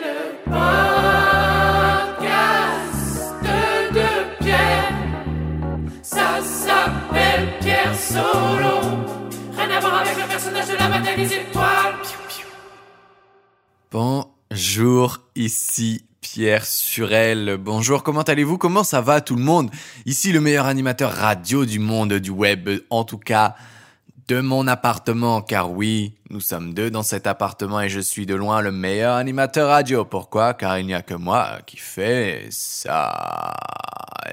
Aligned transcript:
le 0.00 0.36
podcast 0.44 1.82
de 3.92 4.44
Pierre. 4.44 4.92
Ça 6.02 6.40
s'appelle 6.42 7.48
Pierre 7.60 7.94
Solo. 7.94 8.80
Rien 9.56 9.70
à 9.76 9.80
voir 9.80 10.00
avec 10.00 10.16
le 10.16 10.28
personnage 10.28 10.68
de 10.68 10.74
la 10.76 10.88
bataille 10.88 11.16
des 11.16 11.34
étoiles. 11.34 11.94
Bonjour, 13.90 15.20
ici 15.34 16.04
Pierre 16.20 16.64
Surel. 16.64 17.56
Bonjour, 17.58 18.02
comment 18.02 18.22
allez-vous? 18.22 18.58
Comment 18.58 18.84
ça 18.84 19.00
va 19.00 19.20
tout 19.20 19.34
le 19.34 19.42
monde? 19.42 19.70
Ici 20.06 20.30
le 20.32 20.40
meilleur 20.40 20.66
animateur 20.66 21.10
radio 21.12 21.64
du 21.64 21.78
monde 21.78 22.14
du 22.14 22.30
web, 22.30 22.68
en 22.90 23.04
tout 23.04 23.18
cas 23.18 23.56
de 24.28 24.42
mon 24.42 24.66
appartement, 24.66 25.40
car 25.40 25.72
oui, 25.72 26.12
nous 26.28 26.40
sommes 26.40 26.74
deux 26.74 26.90
dans 26.90 27.02
cet 27.02 27.26
appartement 27.26 27.80
et 27.80 27.88
je 27.88 27.98
suis 27.98 28.26
de 28.26 28.34
loin 28.34 28.60
le 28.60 28.70
meilleur 28.70 29.14
animateur 29.14 29.70
radio. 29.70 30.04
Pourquoi? 30.04 30.52
Car 30.52 30.78
il 30.78 30.84
n'y 30.84 30.92
a 30.92 31.00
que 31.00 31.14
moi 31.14 31.60
qui 31.64 31.78
fait 31.78 32.46
ça. 32.50 33.54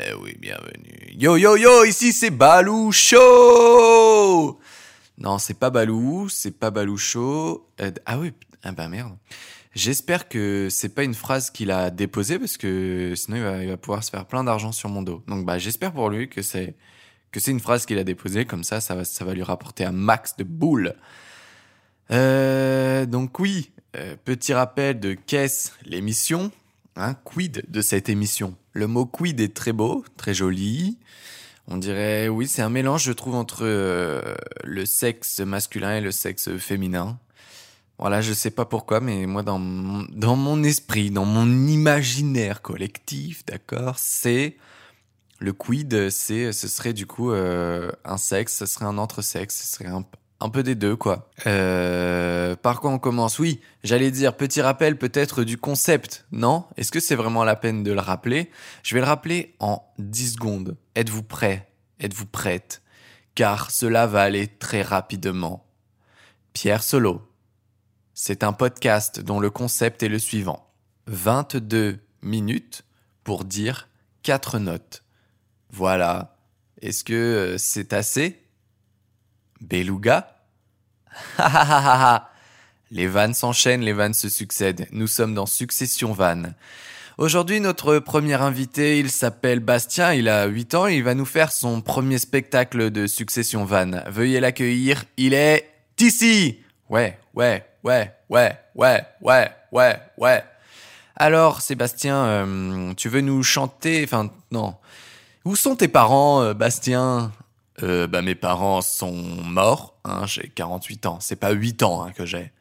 Eh 0.05 0.14
oui, 0.16 0.36
bienvenue. 0.38 1.14
Yo 1.18 1.38
yo 1.38 1.55
yo, 1.55 1.86
ici 1.86 2.12
c'est 2.12 2.30
Balou 2.30 2.92
Show 2.92 4.60
Non, 5.18 5.38
c'est 5.38 5.58
pas 5.58 5.70
Balou, 5.70 6.27
c'est 6.27 6.60
pas 6.60 6.72
Balou 6.72 6.98
Show. 6.98 7.66
Euh, 7.80 7.91
ah 8.05 8.20
oui, 8.20 8.34
ah 8.64 8.74
bah 8.74 8.90
merde. 8.90 9.14
J'espère 9.74 10.27
que 10.27 10.68
c'est 10.70 10.94
pas 10.94 11.04
une 11.04 11.14
phrase 11.14 11.50
qu'il 11.50 11.72
a 11.72 11.90
déposée 11.90 12.38
parce 12.38 12.58
que 12.58 13.14
sinon 13.16 13.38
il 13.38 13.44
va, 13.44 13.64
il 13.64 13.70
va 13.70 13.77
pouvoir 13.77 14.04
se 14.04 14.12
faire 14.12 14.26
plein 14.26 14.44
d'argent 14.44 14.74
sur 14.74 14.90
mon 14.90 15.04
dos. 15.04 15.24
Donc 15.30 15.46
bah 15.46 15.58
j'espère 15.58 15.94
pour 15.94 16.10
lui 16.10 16.27
que 16.27 16.41
c'est 16.41 16.76
que 17.36 17.42
c'est 17.42 17.52
une 17.52 17.60
phrase 17.60 17.86
qu'il 17.86 17.98
a 17.98 18.06
déposée 18.06 18.46
comme 18.46 18.64
ça, 18.64 18.80
ça 18.80 18.96
va, 18.96 19.04
ça 19.04 19.26
va 19.26 19.34
lui 19.34 19.44
rapporter 19.44 19.84
un 19.84 19.92
max 19.92 20.38
de 20.38 20.46
boules. 20.46 20.96
Euh, 22.10 23.06
donc 23.06 23.40
oui, 23.40 23.72
euh, 23.98 24.16
petit 24.24 24.54
rappel 24.54 25.02
de 25.02 25.16
qu'est-ce 25.16 25.72
l'émission, 25.84 26.50
hein, 26.96 27.14
quid 27.26 27.66
de 27.68 27.82
cette 27.82 28.08
émission? 28.08 28.55
Le 28.72 28.88
mot 28.88 29.05
quid 29.05 29.42
est 29.42 29.54
très 29.54 29.74
beau, 29.74 30.05
très 30.16 30.34
joli. 30.34 30.98
On 31.68 31.76
dirait, 31.76 32.30
oui, 32.30 32.48
c'est 32.48 32.62
un 32.62 32.70
mélange, 32.70 33.04
je 33.04 33.12
trouve, 33.12 33.36
entre 33.36 33.66
euh, 33.66 34.22
le 34.64 34.86
sexe 34.86 35.42
masculin 35.42 35.98
et 35.98 36.02
le 36.02 36.12
sexe 36.12 36.55
féminin. 36.55 37.20
Voilà, 37.99 38.22
je 38.22 38.32
sais 38.32 38.52
pas 38.52 38.64
pourquoi, 38.64 39.02
mais 39.02 39.26
moi, 39.26 39.44
dans 39.44 39.60
dans 40.10 40.38
mon 40.38 40.64
esprit, 40.64 41.12
dans 41.12 41.26
mon 41.26 41.68
imaginaire 41.68 42.62
collectif, 42.62 43.46
d'accord, 43.46 43.99
c'est 43.99 44.55
le 45.40 45.54
quid, 45.54 46.10
c'est, 46.10 46.52
ce 46.52 46.68
serait 46.68 46.94
du 46.94 47.05
coup 47.05 47.32
euh, 47.32 47.91
un 48.04 48.18
sexe, 48.18 48.58
ce 48.58 48.66
serait 48.66 48.86
un 48.86 48.98
entre-sexe, 48.98 49.62
ce 49.62 49.77
serait 49.77 49.90
un, 49.90 50.05
un 50.40 50.50
peu 50.50 50.64
des 50.64 50.76
deux, 50.76 50.96
quoi. 50.96 51.30
Euh, 51.48 52.55
par 52.55 52.80
quoi 52.80 52.92
on 52.92 53.00
commence? 53.00 53.40
Oui, 53.40 53.62
j'allais 53.84 54.12
dire, 54.12 54.38
petit 54.38 54.62
rappel 54.62 54.98
peut-être 54.98 55.44
du 55.44 55.58
concept, 55.58 56.26
non? 56.32 56.66
Est-ce 56.77 56.92
que 56.92 57.00
c'est 57.00 57.16
vraiment 57.16 57.44
la 57.44 57.55
peine 57.55 57.84
de 57.84 57.92
le 57.92 58.00
rappeler? 58.00 58.50
Je 58.84 58.96
vais 58.96 59.02
le 59.02 59.08
rappeler 59.08 59.55
en 59.60 59.84
10 60.00 60.34
secondes. 60.34 60.77
Êtes-vous 60.96 61.24
prêt? 61.24 61.70
Êtes-vous 61.99 62.26
prête? 62.26 62.82
Car 63.34 63.72
cela 63.72 64.08
va 64.08 64.22
aller 64.22 64.47
très 64.47 64.81
rapidement. 64.81 65.66
Pierre 66.53 66.84
Solo. 66.84 67.22
C'est 68.14 68.44
un 68.44 68.53
podcast 68.53 69.20
dont 69.20 69.42
le 69.42 69.50
concept 69.50 70.03
est 70.03 70.09
le 70.09 70.20
suivant. 70.20 70.72
22 71.08 72.00
minutes 72.22 72.86
pour 73.24 73.44
dire 73.44 73.90
4 74.24 74.59
notes. 74.59 75.05
Voilà. 75.75 76.38
Est-ce 76.81 77.03
que 77.03 77.13
euh, 77.13 77.57
c'est 77.57 77.91
assez? 77.91 78.40
Beluga? 79.59 80.38
Les 82.91 83.07
vannes 83.07 83.34
s'enchaînent, 83.34 83.81
les 83.81 83.91
vannes 83.91 84.13
se 84.13 84.29
succèdent. 84.29 84.88
Nous 84.91 85.07
sommes 85.07 85.34
dans 85.34 85.46
Succession 85.46 86.13
Vannes. 86.13 86.53
Aujourd'hui, 87.18 87.59
notre 87.59 88.00
premier 88.00 88.35
invité, 88.35 89.00
il 89.00 89.09
s'appelle 89.09 89.59
Bastien, 89.59 90.13
il 90.13 90.29
a 90.29 90.46
8 90.46 90.75
ans, 90.75 90.85
il 90.85 91.03
va 91.03 91.13
nous 91.13 91.25
faire 91.25 91.51
son 91.51 91.81
premier 91.81 92.19
spectacle 92.19 92.91
de 92.91 93.08
Succession 93.08 93.66
Vannes. 93.66 94.03
Veuillez 94.08 94.40
l'accueillir, 94.40 95.03
il 95.18 95.34
est 95.34 95.69
ici 96.00 96.59
Ouais, 96.90 97.18
ouais, 97.34 97.66
ouais, 97.84 98.14
ouais, 98.30 98.58
ouais, 98.75 99.03
ouais, 99.22 99.52
ouais, 99.72 100.00
ouais. 100.18 100.44
Alors, 101.18 101.62
Sébastien, 101.62 102.16
euh, 102.25 102.94
tu 102.94 103.09
veux 103.09 103.22
nous 103.22 103.44
chanter 103.44 104.03
Enfin, 104.06 104.31
non. 104.52 104.75
Où 105.46 105.56
sont 105.56 105.76
tes 105.76 105.88
parents, 105.88 106.42
euh, 106.42 106.54
Bastien? 106.54 107.32
Euh, 107.84 108.08
Bah, 108.08 108.22
mes 108.22 108.36
parents 108.36 108.82
sont 108.82 109.12
morts. 109.14 109.96
Hein, 110.06 110.26
j'ai 110.26 110.48
48 110.50 111.06
ans. 111.06 111.18
C'est 111.22 111.36
pas 111.36 111.52
8 111.52 111.84
ans 111.84 112.04
hein, 112.04 112.12
que 112.12 112.26
j'ai. 112.26 112.52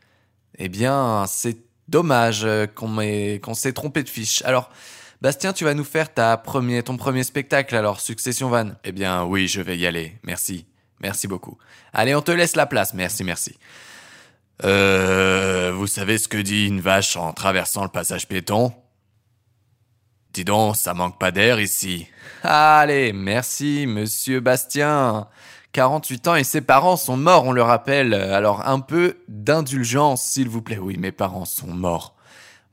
Eh 0.59 0.69
bien, 0.69 1.25
c'est 1.27 1.59
dommage 1.89 2.45
euh, 2.45 2.67
qu'on 2.67 2.89
m'ait- 2.89 3.41
qu'on 3.43 3.55
s'est 3.55 3.73
trompé 3.73 4.03
de 4.03 4.09
fiche. 4.09 4.43
Alors, 4.45 4.71
Bastien, 5.23 5.53
tu 5.53 5.65
vas 5.65 5.75
nous 5.75 5.85
faire 5.85 6.13
ta 6.13 6.37
premier, 6.37 6.83
ton 6.83 6.97
premier 6.97 7.23
spectacle, 7.25 7.75
alors, 7.77 8.01
Succession 8.01 8.51
Van. 8.51 8.71
Eh 8.85 8.93
bien, 8.93 9.25
oui, 9.25 9.49
je 9.49 9.61
vais 9.63 9.79
y 9.79 9.87
aller. 9.87 10.19
Merci. 10.23 10.67
Merci 11.01 11.27
beaucoup. 11.29 11.57
Allez, 11.93 12.15
on 12.15 12.21
te 12.23 12.31
laisse 12.31 12.57
la 12.57 12.67
place. 12.67 12.93
Merci, 12.95 13.25
merci. 13.25 13.57
Euh, 14.65 15.73
vous 15.75 15.87
savez 15.87 16.19
ce 16.19 16.29
que 16.29 16.37
dit 16.39 16.67
une 16.67 16.81
vache 16.81 17.17
en 17.17 17.33
traversant 17.33 17.83
le 17.83 17.89
passage 17.89 18.29
piéton? 18.29 18.73
Dis 20.35 20.45
donc, 20.45 20.75
ça 20.75 20.95
manque 20.95 21.17
pas 21.17 21.31
d'air 21.31 21.61
ici. 21.61 22.09
Allez, 22.43 23.13
merci, 23.13 23.87
monsieur 23.87 24.41
Bastien. 24.41 25.29
48 25.71 26.27
ans 26.27 26.35
et 26.35 26.43
ses 26.43 26.61
parents 26.61 26.97
sont 26.97 27.17
morts, 27.17 27.45
on 27.45 27.53
le 27.53 27.63
rappelle. 27.63 28.15
Alors 28.15 28.67
un 28.67 28.81
peu 28.81 29.19
d'indulgence, 29.29 30.25
s'il 30.25 30.49
vous 30.49 30.61
plaît. 30.61 30.79
Oui, 30.79 30.97
mes 30.99 31.13
parents 31.13 31.45
sont 31.45 31.69
morts. 31.69 32.17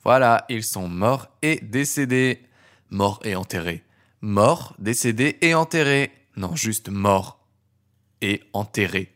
Voilà, 0.03 0.43
ils 0.49 0.63
sont 0.63 0.87
morts 0.87 1.27
et 1.43 1.59
décédés. 1.61 2.41
Morts 2.89 3.19
et 3.23 3.35
enterrés. 3.35 3.83
Morts, 4.21 4.73
décédés 4.79 5.37
et 5.41 5.53
enterrés. 5.53 6.11
Non, 6.37 6.55
juste 6.55 6.89
morts 6.89 7.45
et 8.21 8.41
enterrés. 8.53 9.13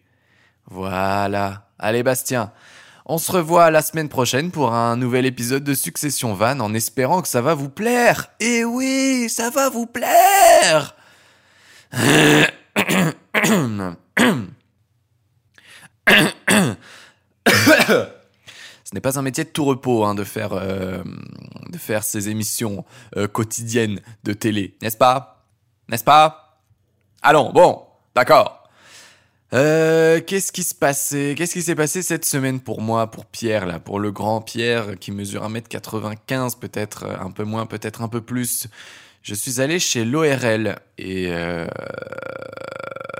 Voilà. 0.67 1.71
Allez, 1.79 2.03
Bastien. 2.03 2.51
On 3.07 3.19
se 3.19 3.31
revoit 3.31 3.69
la 3.69 3.83
semaine 3.83 4.09
prochaine 4.09 4.49
pour 4.49 4.73
un 4.73 4.97
nouvel 4.97 5.27
épisode 5.27 5.63
de 5.63 5.75
Succession 5.75 6.33
Van 6.33 6.59
en 6.59 6.73
espérant 6.73 7.21
que 7.21 7.27
ça 7.27 7.39
va 7.39 7.53
vous 7.53 7.69
plaire. 7.69 8.31
Et 8.39 8.63
oui, 8.63 9.29
ça 9.29 9.51
va 9.51 9.69
vous 9.69 9.85
plaire. 9.85 10.95
Ce 11.93 12.47
n'est 18.91 19.01
pas 19.01 19.19
un 19.19 19.21
métier 19.21 19.43
de 19.43 19.49
tout 19.49 19.65
repos 19.65 20.03
hein, 20.03 20.15
de, 20.15 20.23
faire, 20.23 20.53
euh, 20.53 21.03
de 21.69 21.77
faire 21.77 22.03
ces 22.03 22.29
émissions 22.29 22.85
euh, 23.17 23.27
quotidiennes 23.27 24.01
de 24.23 24.33
télé, 24.33 24.77
n'est-ce 24.81 24.97
pas? 24.97 25.45
N'est-ce 25.89 26.03
pas? 26.03 26.59
Allons, 27.21 27.51
bon, 27.53 27.83
d'accord. 28.15 28.64
Euh, 29.53 30.21
qu'est-ce 30.21 30.51
qui 30.51 30.63
se 30.63 30.73
passait? 30.73 31.35
Qu'est-ce 31.37 31.53
qui 31.53 31.61
s'est 31.61 31.75
passé 31.75 32.01
cette 32.01 32.25
semaine 32.25 32.59
pour 32.59 32.81
moi, 32.81 33.11
pour 33.11 33.25
Pierre, 33.25 33.65
là, 33.65 33.79
pour 33.79 33.99
le 33.99 34.11
grand 34.11 34.41
Pierre 34.41 34.97
qui 34.99 35.11
mesure 35.11 35.47
1m95, 35.47 36.57
peut-être 36.59 37.03
euh, 37.03 37.17
un 37.19 37.31
peu 37.31 37.43
moins, 37.43 37.65
peut-être 37.65 38.01
un 38.01 38.07
peu 38.07 38.21
plus 38.21 38.67
Je 39.21 39.35
suis 39.35 39.61
allé 39.61 39.79
chez 39.79 40.03
l'ORL 40.03 40.77
et, 40.97 41.27
euh, 41.29 41.67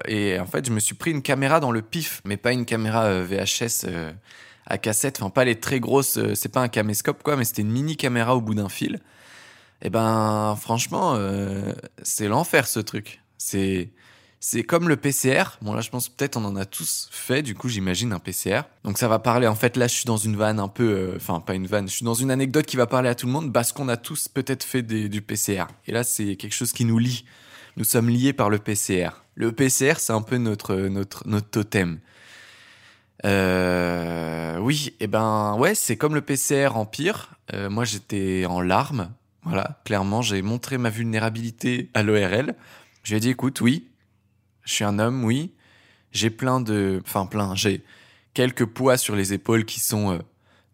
et 0.08 0.40
en 0.40 0.48
fait, 0.48 0.66
je 0.66 0.72
me 0.72 0.80
suis 0.80 0.96
pris 0.96 1.12
une 1.12 1.22
caméra 1.22 1.60
dans 1.60 1.72
le 1.72 1.82
pif, 1.84 2.22
mais 2.26 2.38
pas 2.38 2.54
une 2.54 2.66
caméra 2.66 3.22
VHS 3.22 3.86
à 4.68 4.80
cassette, 4.80 5.22
enfin 5.22 5.30
pas 5.30 5.46
les 5.46 5.60
très 5.60 5.80
grosses, 5.80 6.20
c'est 6.34 6.52
pas 6.52 6.62
un 6.62 6.70
caméscope 6.70 7.22
quoi, 7.22 7.36
mais 7.36 7.44
c'était 7.44 7.62
une 7.62 7.72
mini 7.72 7.98
caméra 7.98 8.36
au 8.36 8.42
bout 8.42 8.56
d'un 8.56 8.70
fil. 8.70 9.00
Et 9.84 9.92
ben, 9.92 10.58
franchement, 10.60 11.20
c'est 12.02 12.28
l'enfer 12.28 12.68
ce 12.68 12.80
truc. 12.80 13.22
C'est 13.38 13.90
c'est 14.48 14.62
comme 14.62 14.88
le 14.88 14.96
PCR. 14.96 15.58
Bon, 15.64 15.74
là, 15.74 15.82
je 15.82 15.90
pense 15.90 16.08
peut-être 16.08 16.38
on 16.38 16.46
en 16.46 16.56
a 16.56 16.66
tous 16.66 17.08
fait, 17.12 17.42
du 17.42 17.56
coup, 17.56 17.68
j'imagine 17.68 18.14
un 18.14 18.20
PCR. 18.20 18.62
Donc, 18.84 19.00
ça 19.00 19.08
va 19.08 19.18
parler. 19.18 19.48
En 19.48 19.56
fait, 19.56 19.76
là, 19.76 19.88
je 19.88 19.96
suis 19.96 20.06
dans 20.06 20.18
une 20.18 20.36
vanne 20.36 20.60
un 20.60 20.68
peu. 20.68 20.84
euh, 20.84 21.14
Enfin, 21.16 21.40
pas 21.40 21.56
une 21.56 21.66
vanne. 21.66 21.90
Je 21.90 21.96
suis 21.96 22.06
dans 22.06 22.14
une 22.14 22.30
anecdote 22.30 22.68
qui 22.68 22.78
va 22.78 22.86
parler 22.86 23.10
à 23.10 23.16
tout 23.16 23.26
le 23.26 23.32
monde 23.32 23.52
parce 23.52 23.72
qu'on 23.72 23.90
a 23.90 23.98
tous 23.98 24.28
peut-être 24.28 24.64
fait 24.64 24.84
du 24.84 25.22
PCR. 25.24 25.64
Et 25.88 25.92
là, 25.92 26.04
c'est 26.04 26.36
quelque 26.36 26.54
chose 26.54 26.74
qui 26.74 26.86
nous 26.86 27.00
lie. 27.00 27.26
Nous 27.76 27.86
sommes 27.86 28.08
liés 28.08 28.34
par 28.34 28.52
le 28.52 28.60
PCR. 28.60 29.10
Le 29.34 29.52
PCR, 29.52 29.96
c'est 29.98 30.14
un 30.14 30.22
peu 30.22 30.38
notre, 30.38 30.76
notre, 30.76 31.28
notre 31.28 31.50
totem. 31.50 32.00
Euh, 33.26 34.60
oui, 34.60 34.94
et 35.00 35.08
ben, 35.08 35.56
ouais, 35.58 35.74
c'est 35.74 35.98
comme 35.98 36.14
le 36.14 36.22
PCR 36.22 36.70
en 36.76 36.86
pire. 36.86 37.32
Euh, 37.56 37.72
moi, 37.72 37.84
j'étais 37.84 38.46
en 38.48 38.62
larmes. 38.62 39.10
Voilà, 39.42 39.82
clairement, 39.86 40.22
j'ai 40.22 40.44
montré 40.44 40.78
ma 40.78 40.92
vulnérabilité 40.92 41.90
à 41.96 42.04
l'ORL. 42.04 42.54
Je 43.02 43.10
lui 43.10 43.18
ai 43.18 43.20
dit, 43.20 43.30
écoute, 43.32 43.60
oui, 43.62 43.88
je 44.66 44.74
suis 44.74 44.84
un 44.84 45.00
homme, 45.00 45.24
oui. 45.24 45.54
J'ai 46.12 46.30
plein 46.30 46.60
de... 46.60 47.02
Enfin, 47.06 47.26
plein, 47.26 47.56
j'ai 47.56 47.84
quelques 48.34 48.66
poids 48.66 48.98
sur 48.98 49.16
les 49.16 49.34
épaules 49.34 49.66
qui 49.66 49.80
sont 49.80 50.14
euh, 50.14 50.20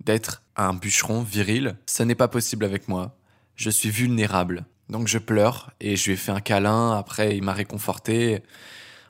d'être 0.04 0.44
un 0.56 0.74
bûcheron 0.74 1.22
viril. 1.22 1.78
Ça 1.86 2.06
n'est 2.06 2.16
pas 2.16 2.28
possible 2.28 2.66
avec 2.66 2.88
moi. 2.88 3.18
Je 3.56 3.70
suis 3.70 3.90
vulnérable. 3.90 4.66
Donc 4.90 5.08
je 5.08 5.18
pleure 5.18 5.72
et 5.80 5.96
je 5.96 6.06
lui 6.06 6.14
ai 6.14 6.16
fait 6.16 6.32
un 6.32 6.42
câlin. 6.42 6.98
Après, 6.98 7.36
il 7.36 7.44
m'a 7.44 7.54
réconforté. 7.54 8.44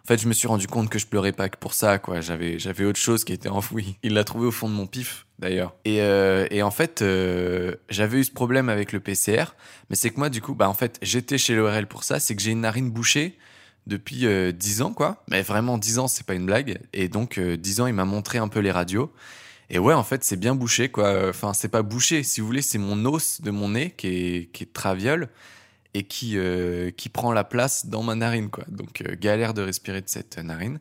En 0.04 0.08
fait, 0.08 0.20
je 0.20 0.28
me 0.28 0.34
suis 0.34 0.48
rendu 0.48 0.68
compte 0.68 0.90
que 0.90 1.00
je 1.00 1.06
pleurais 1.06 1.32
pas 1.32 1.50
que 1.50 1.58
pour 1.58 1.74
ça, 1.74 2.00
quoi. 2.00 2.22
J'avais, 2.22 2.58
j'avais 2.60 2.86
autre 2.86 3.00
chose 3.00 3.24
qui 3.24 3.34
était 3.34 3.50
enfoui. 3.50 3.98
Il 4.04 4.14
l'a 4.14 4.24
trouvé 4.24 4.48
au 4.48 4.52
fond 4.52 4.68
de 4.68 4.74
mon 4.74 4.88
pif, 4.88 5.28
d'ailleurs. 5.38 5.76
Et, 5.86 6.02
euh, 6.02 6.48
en 6.64 6.72
fait, 6.72 7.02
euh, 7.02 7.76
j'avais 7.90 8.20
eu 8.20 8.24
ce 8.24 8.32
problème 8.32 8.70
avec 8.70 8.94
le 8.94 9.00
PCR, 9.00 9.46
mais 9.90 9.96
c'est 9.96 10.10
que 10.10 10.18
moi, 10.18 10.30
du 10.30 10.42
coup, 10.42 10.56
bah 10.56 10.68
en 10.70 10.74
fait, 10.74 10.98
j'étais 11.04 11.38
chez 11.38 11.56
l'ORL 11.56 11.88
pour 11.88 12.04
ça. 12.04 12.20
C'est 12.20 12.36
que 12.36 12.42
j'ai 12.42 12.52
une 12.52 12.62
narine 12.62 12.90
bouchée 12.90 13.38
depuis 13.88 14.26
euh, 14.26 14.52
10 14.52 14.82
ans, 14.82 14.94
quoi. 14.94 15.24
Mais 15.30 15.42
vraiment 15.42 15.78
10 15.78 16.00
ans, 16.00 16.08
c'est 16.08 16.26
pas 16.26 16.34
une 16.34 16.46
blague. 16.46 16.80
Et 16.94 17.10
donc, 17.10 17.38
euh, 17.38 17.58
10 17.58 17.82
ans, 17.82 17.88
il 17.88 17.94
m'a 17.94 18.06
montré 18.06 18.38
un 18.38 18.48
peu 18.48 18.60
les 18.60 18.72
radios. 18.72 19.12
Et 19.70 19.80
ouais, 19.80 19.94
en 19.94 20.04
fait, 20.04 20.24
c'est 20.24 20.38
bien 20.38 20.56
bouché, 20.56 20.90
quoi. 20.90 21.30
Enfin, 21.30 21.54
c'est 21.54 21.70
pas 21.70 21.82
bouché, 21.82 22.24
si 22.24 22.42
vous 22.42 22.48
voulez, 22.48 22.62
c'est 22.62 22.78
mon 22.78 23.06
os 23.06 23.42
de 23.42 23.52
mon 23.52 23.70
nez 23.70 23.92
qui 23.92 24.08
est, 24.08 24.52
qui 24.52 24.64
est 24.64 24.74
traviole 24.74 25.30
et 25.94 26.04
qui, 26.04 26.38
euh, 26.38 26.92
qui 26.92 27.10
prend 27.10 27.34
la 27.34 27.44
place 27.44 27.88
dans 27.88 28.04
ma 28.04 28.16
narine, 28.16 28.50
quoi. 28.50 28.64
Donc, 28.70 29.02
euh, 29.02 29.16
galère 29.20 29.54
de 29.54 29.62
respirer 29.62 30.02
de 30.02 30.10
cette 30.10 30.38
narine. 30.38 30.80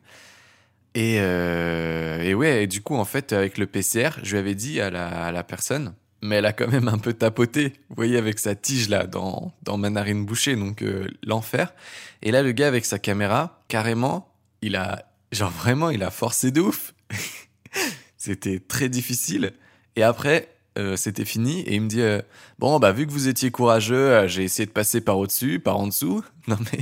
Et, 0.93 1.17
euh, 1.19 2.21
et 2.21 2.33
ouais, 2.33 2.63
et 2.63 2.67
du 2.67 2.81
coup, 2.81 2.95
en 2.95 3.05
fait, 3.05 3.33
avec 3.33 3.57
le 3.57 3.67
PCR, 3.67 4.11
je 4.23 4.31
lui 4.31 4.39
avais 4.39 4.55
dit 4.55 4.81
à 4.81 4.89
la, 4.89 5.07
à 5.07 5.31
la 5.31 5.43
personne, 5.43 5.93
mais 6.21 6.37
elle 6.37 6.45
a 6.45 6.53
quand 6.53 6.67
même 6.67 6.87
un 6.87 6.97
peu 6.97 7.13
tapoté, 7.13 7.73
vous 7.89 7.95
voyez, 7.95 8.17
avec 8.17 8.39
sa 8.39 8.55
tige 8.55 8.89
là, 8.89 9.07
dans, 9.07 9.53
dans 9.63 9.77
ma 9.77 9.89
narine 9.89 10.25
bouchée, 10.25 10.55
donc 10.55 10.81
euh, 10.81 11.07
l'enfer. 11.23 11.73
Et 12.21 12.31
là, 12.31 12.43
le 12.43 12.51
gars, 12.51 12.67
avec 12.67 12.85
sa 12.85 12.99
caméra, 12.99 13.63
carrément, 13.67 14.31
il 14.61 14.75
a, 14.75 15.05
genre 15.31 15.49
vraiment, 15.49 15.89
il 15.89 16.03
a 16.03 16.11
forcé 16.11 16.51
de 16.51 16.61
ouf. 16.61 16.93
C'était 18.17 18.59
très 18.59 18.87
difficile. 18.87 19.53
Et 19.95 20.03
après, 20.03 20.49
euh, 20.77 20.95
c'était 20.95 21.25
fini, 21.25 21.61
et 21.61 21.75
il 21.75 21.81
me 21.81 21.87
dit, 21.87 22.01
euh, 22.01 22.21
bon, 22.59 22.79
bah, 22.79 22.91
vu 22.91 23.07
que 23.07 23.11
vous 23.11 23.27
étiez 23.27 23.49
courageux, 23.49 24.27
j'ai 24.27 24.43
essayé 24.43 24.65
de 24.65 24.71
passer 24.71 25.01
par 25.01 25.17
au-dessus, 25.17 25.59
par 25.59 25.77
en 25.77 25.87
dessous. 25.87 26.23
Non 26.47 26.57
mais, 26.71 26.79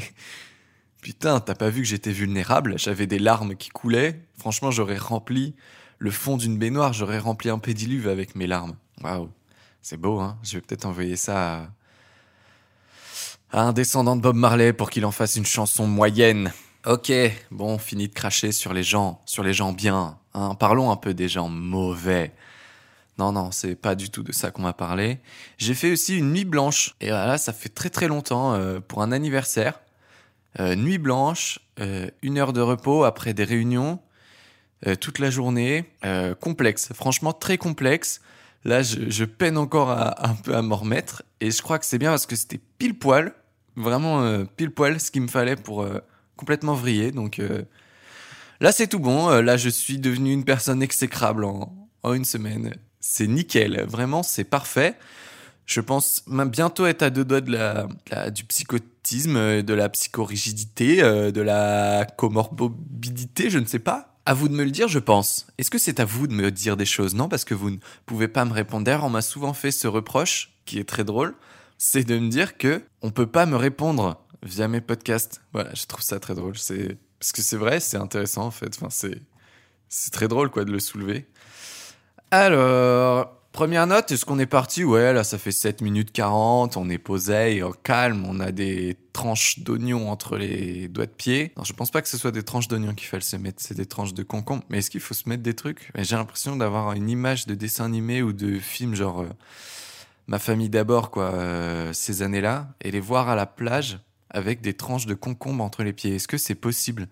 putain, 1.02 1.40
t'as 1.40 1.56
pas 1.56 1.70
vu 1.70 1.82
que 1.82 1.88
j'étais 1.88 2.12
vulnérable? 2.12 2.78
J'avais 2.78 3.08
des 3.08 3.20
larmes 3.20 3.56
qui 3.56 3.70
coulaient. 3.70 4.22
Franchement, 4.38 4.72
j'aurais 4.72 4.98
rempli 4.98 5.56
le 6.00 6.12
fond 6.12 6.38
d'une 6.38 6.58
baignoire, 6.58 6.94
j'aurais 6.94 7.20
rempli 7.20 7.50
un 7.50 7.60
pédiluve 7.60 8.08
avec 8.08 8.36
mes 8.36 8.48
larmes. 8.48 8.76
Waouh, 9.04 9.30
c'est 9.82 9.98
beau, 9.98 10.20
hein 10.20 10.38
Je 10.44 10.56
vais 10.56 10.62
peut-être 10.62 10.86
envoyer 10.86 11.18
ça 11.18 11.70
à... 13.52 13.62
un 13.62 13.74
descendant 13.74 14.16
de 14.16 14.22
Bob 14.22 14.36
Marley 14.36 14.74
pour 14.74 14.90
qu'il 14.90 15.06
en 15.06 15.12
fasse 15.12 15.36
une 15.36 15.46
chanson 15.46 15.88
moyenne. 15.88 16.52
Ok, 16.86 17.12
bon, 17.52 17.78
fini 17.78 18.08
de 18.08 18.14
cracher 18.14 18.54
sur 18.54 18.74
les 18.74 18.84
gens, 18.84 19.22
sur 19.26 19.44
les 19.44 19.54
gens 19.54 19.74
bien. 19.74 20.18
Hein. 20.34 20.56
Parlons 20.56 20.92
un 20.92 20.96
peu 20.96 21.14
des 21.14 21.28
gens 21.28 21.50
mauvais. 21.50 22.34
Non, 23.18 23.34
non, 23.34 23.52
c'est 23.52 23.76
pas 23.76 23.96
du 23.96 24.10
tout 24.10 24.24
de 24.24 24.32
ça 24.32 24.50
qu'on 24.50 24.62
m'a 24.62 24.72
parlé. 24.72 25.20
J'ai 25.58 25.74
fait 25.74 25.92
aussi 25.92 26.18
une 26.18 26.32
nuit 26.32 26.46
blanche. 26.46 26.96
Et 27.02 27.10
voilà, 27.10 27.38
ça 27.38 27.52
fait 27.52 27.68
très 27.68 27.90
très 27.90 28.08
longtemps 28.08 28.54
euh, 28.54 28.80
pour 28.80 29.02
un 29.02 29.12
anniversaire. 29.12 29.82
Euh, 30.60 30.76
nuit 30.76 30.98
blanche, 30.98 31.60
euh, 31.82 32.10
une 32.22 32.38
heure 32.38 32.54
de 32.54 32.62
repos 32.62 33.04
après 33.04 33.34
des 33.34 33.44
réunions, 33.44 34.00
euh, 34.88 34.96
toute 34.96 35.20
la 35.20 35.30
journée. 35.30 35.86
Euh, 36.06 36.34
complexe, 36.36 36.94
franchement 36.94 37.34
très 37.34 37.58
complexe. 37.58 38.22
Là, 38.64 38.82
je, 38.82 39.26
peine 39.26 39.58
encore 39.58 39.90
à, 39.90 40.30
un 40.30 40.36
peu 40.36 40.56
à 40.56 40.62
m'en 40.62 40.78
remettre. 40.78 41.24
Et 41.42 41.52
je 41.52 41.62
crois 41.62 41.80
que 41.80 41.86
c'est 41.86 41.98
bien 41.98 42.12
parce 42.12 42.26
que 42.26 42.36
c'était 42.36 42.60
pile 42.78 42.98
poil, 42.98 43.34
vraiment 43.76 44.22
euh, 44.22 44.44
pile 44.44 44.72
poil 44.72 45.00
ce 45.00 45.12
qu'il 45.12 45.22
me 45.22 45.28
fallait 45.28 45.56
pour 45.56 45.88
complètement 46.36 46.74
vriller. 46.74 47.12
Donc 47.12 47.42
là, 48.60 48.72
c'est 48.72 48.88
tout 48.88 49.00
bon. 49.00 49.30
Là, 49.30 49.58
je 49.58 49.70
suis 49.70 49.98
devenu 49.98 50.34
une 50.34 50.44
personne 50.44 50.84
exécrable 50.84 51.46
en, 51.46 51.74
en 52.04 52.14
une 52.14 52.26
semaine. 52.26 52.76
C'est 53.00 53.28
nickel, 53.28 53.86
vraiment, 53.88 54.24
c'est 54.24 54.44
parfait. 54.44 54.98
Je 55.66 55.80
pense 55.80 56.24
même 56.28 56.50
bientôt 56.50 56.86
être 56.86 57.04
à 57.04 57.10
deux 57.10 57.24
doigts 57.24 57.42
de 57.42 57.52
la, 57.52 58.30
du 58.30 58.44
psychotisme, 58.44 59.62
de 59.62 59.74
la 59.74 59.88
psychorigidité, 59.88 60.98
de 61.02 61.42
la 61.42 62.06
comorbidité, 62.18 63.50
je 63.50 63.60
ne 63.60 63.66
sais 63.66 63.80
pas. 63.80 64.19
À 64.30 64.36
vous 64.36 64.48
de 64.48 64.54
me 64.54 64.64
le 64.64 64.70
dire, 64.70 64.88
je 64.88 65.00
pense. 65.00 65.48
Est-ce 65.58 65.72
que 65.72 65.80
c'est 65.80 66.00
à 66.00 66.06
vous 66.06 66.28
de 66.28 66.34
me 66.36 66.52
dire 66.52 66.78
des 66.78 66.86
choses? 66.86 67.16
Non, 67.16 67.28
parce 67.30 67.46
que 67.46 67.56
vous 67.56 67.72
ne 67.72 67.78
pouvez 68.06 68.28
pas 68.28 68.46
me 68.46 68.54
répondre. 68.54 68.84
D'ailleurs, 68.84 69.06
on 69.06 69.10
m'a 69.10 69.24
souvent 69.24 69.54
fait 69.54 69.72
ce 69.72 69.88
reproche, 69.88 70.52
qui 70.66 70.78
est 70.78 70.88
très 70.88 71.04
drôle, 71.04 71.34
c'est 71.80 72.04
de 72.04 72.16
me 72.20 72.30
dire 72.30 72.56
que 72.56 72.84
on 73.02 73.10
peut 73.10 73.26
pas 73.26 73.48
me 73.48 73.56
répondre 73.56 74.24
via 74.44 74.68
mes 74.68 74.82
podcasts. 74.82 75.42
Voilà, 75.52 75.74
je 75.74 75.84
trouve 75.88 76.04
ça 76.04 76.20
très 76.20 76.36
drôle. 76.36 76.60
C'est 76.60 77.00
parce 77.18 77.32
que 77.32 77.42
c'est 77.42 77.58
vrai, 77.58 77.80
c'est 77.80 77.98
intéressant 77.98 78.44
en 78.44 78.52
fait. 78.52 78.70
Enfin, 78.78 78.92
c'est 78.92 79.20
c'est 79.88 80.12
très 80.12 80.28
drôle 80.28 80.52
quoi 80.52 80.64
de 80.64 80.72
le 80.72 80.80
soulever. 80.80 81.26
Alors, 82.30 83.39
première 83.52 83.88
note, 83.88 84.12
est-ce 84.12 84.26
qu'on 84.26 84.40
est 84.40 84.46
parti? 84.46 84.84
Ouais, 84.84 85.14
là, 85.14 85.24
ça 85.24 85.38
fait 85.38 85.52
7 85.52 85.82
minutes 85.82 86.12
40, 86.12 86.78
on 86.78 86.90
est 86.90 86.98
posé, 86.98 87.64
calme, 87.84 88.26
on 88.28 88.40
a 88.40 88.52
des 88.52 88.98
tranches 89.14 89.60
d'oignons 89.60 90.10
entre 90.10 90.38
les 90.38 90.88
doigts 90.88 91.06
de 91.06 91.12
pied. 91.12 91.52
Non, 91.58 91.64
je 91.64 91.74
pense 91.74 91.92
pas 91.92 92.02
que 92.02 92.08
ce 92.08 92.18
soit 92.18 92.32
des 92.32 92.44
tranches 92.44 92.68
d'oignons 92.68 92.94
qu'il 92.94 93.08
fallait 93.08 93.22
se 93.22 93.36
mettre, 93.36 93.62
c'est 93.62 93.76
des 93.76 93.86
tranches 93.86 94.14
de 94.14 94.24
concombre. 94.24 94.64
Mais 94.70 94.80
est-ce 94.80 94.90
qu'il 94.90 95.02
faut 95.02 95.14
se 95.14 95.28
mettre 95.28 95.44
des 95.44 95.56
trucs? 95.56 95.92
J'ai 95.96 96.16
l'impression 96.16 96.56
d'avoir 96.56 96.94
une 96.94 97.10
image 97.10 97.46
de 97.46 97.56
dessin 97.56 97.86
animé 97.86 98.22
ou 98.22 98.34
de 98.34 98.60
film 98.60 98.96
genre 98.96 99.22
euh, 99.22 99.30
Ma 100.30 100.38
famille 100.38 100.70
d'abord, 100.70 101.10
quoi, 101.10 101.34
euh, 101.34 101.92
ces 101.92 102.22
années-là, 102.22 102.68
et 102.82 102.92
les 102.92 103.00
voir 103.00 103.30
à 103.30 103.36
la 103.36 103.48
plage 103.48 103.98
avec 104.30 104.62
des 104.62 104.76
tranches 104.76 105.08
de 105.08 105.16
concombre 105.16 105.64
entre 105.64 105.82
les 105.82 105.92
pieds. 105.92 106.14
Est-ce 106.14 106.28
que 106.28 106.38
c'est 106.38 106.54
possible? 106.54 107.08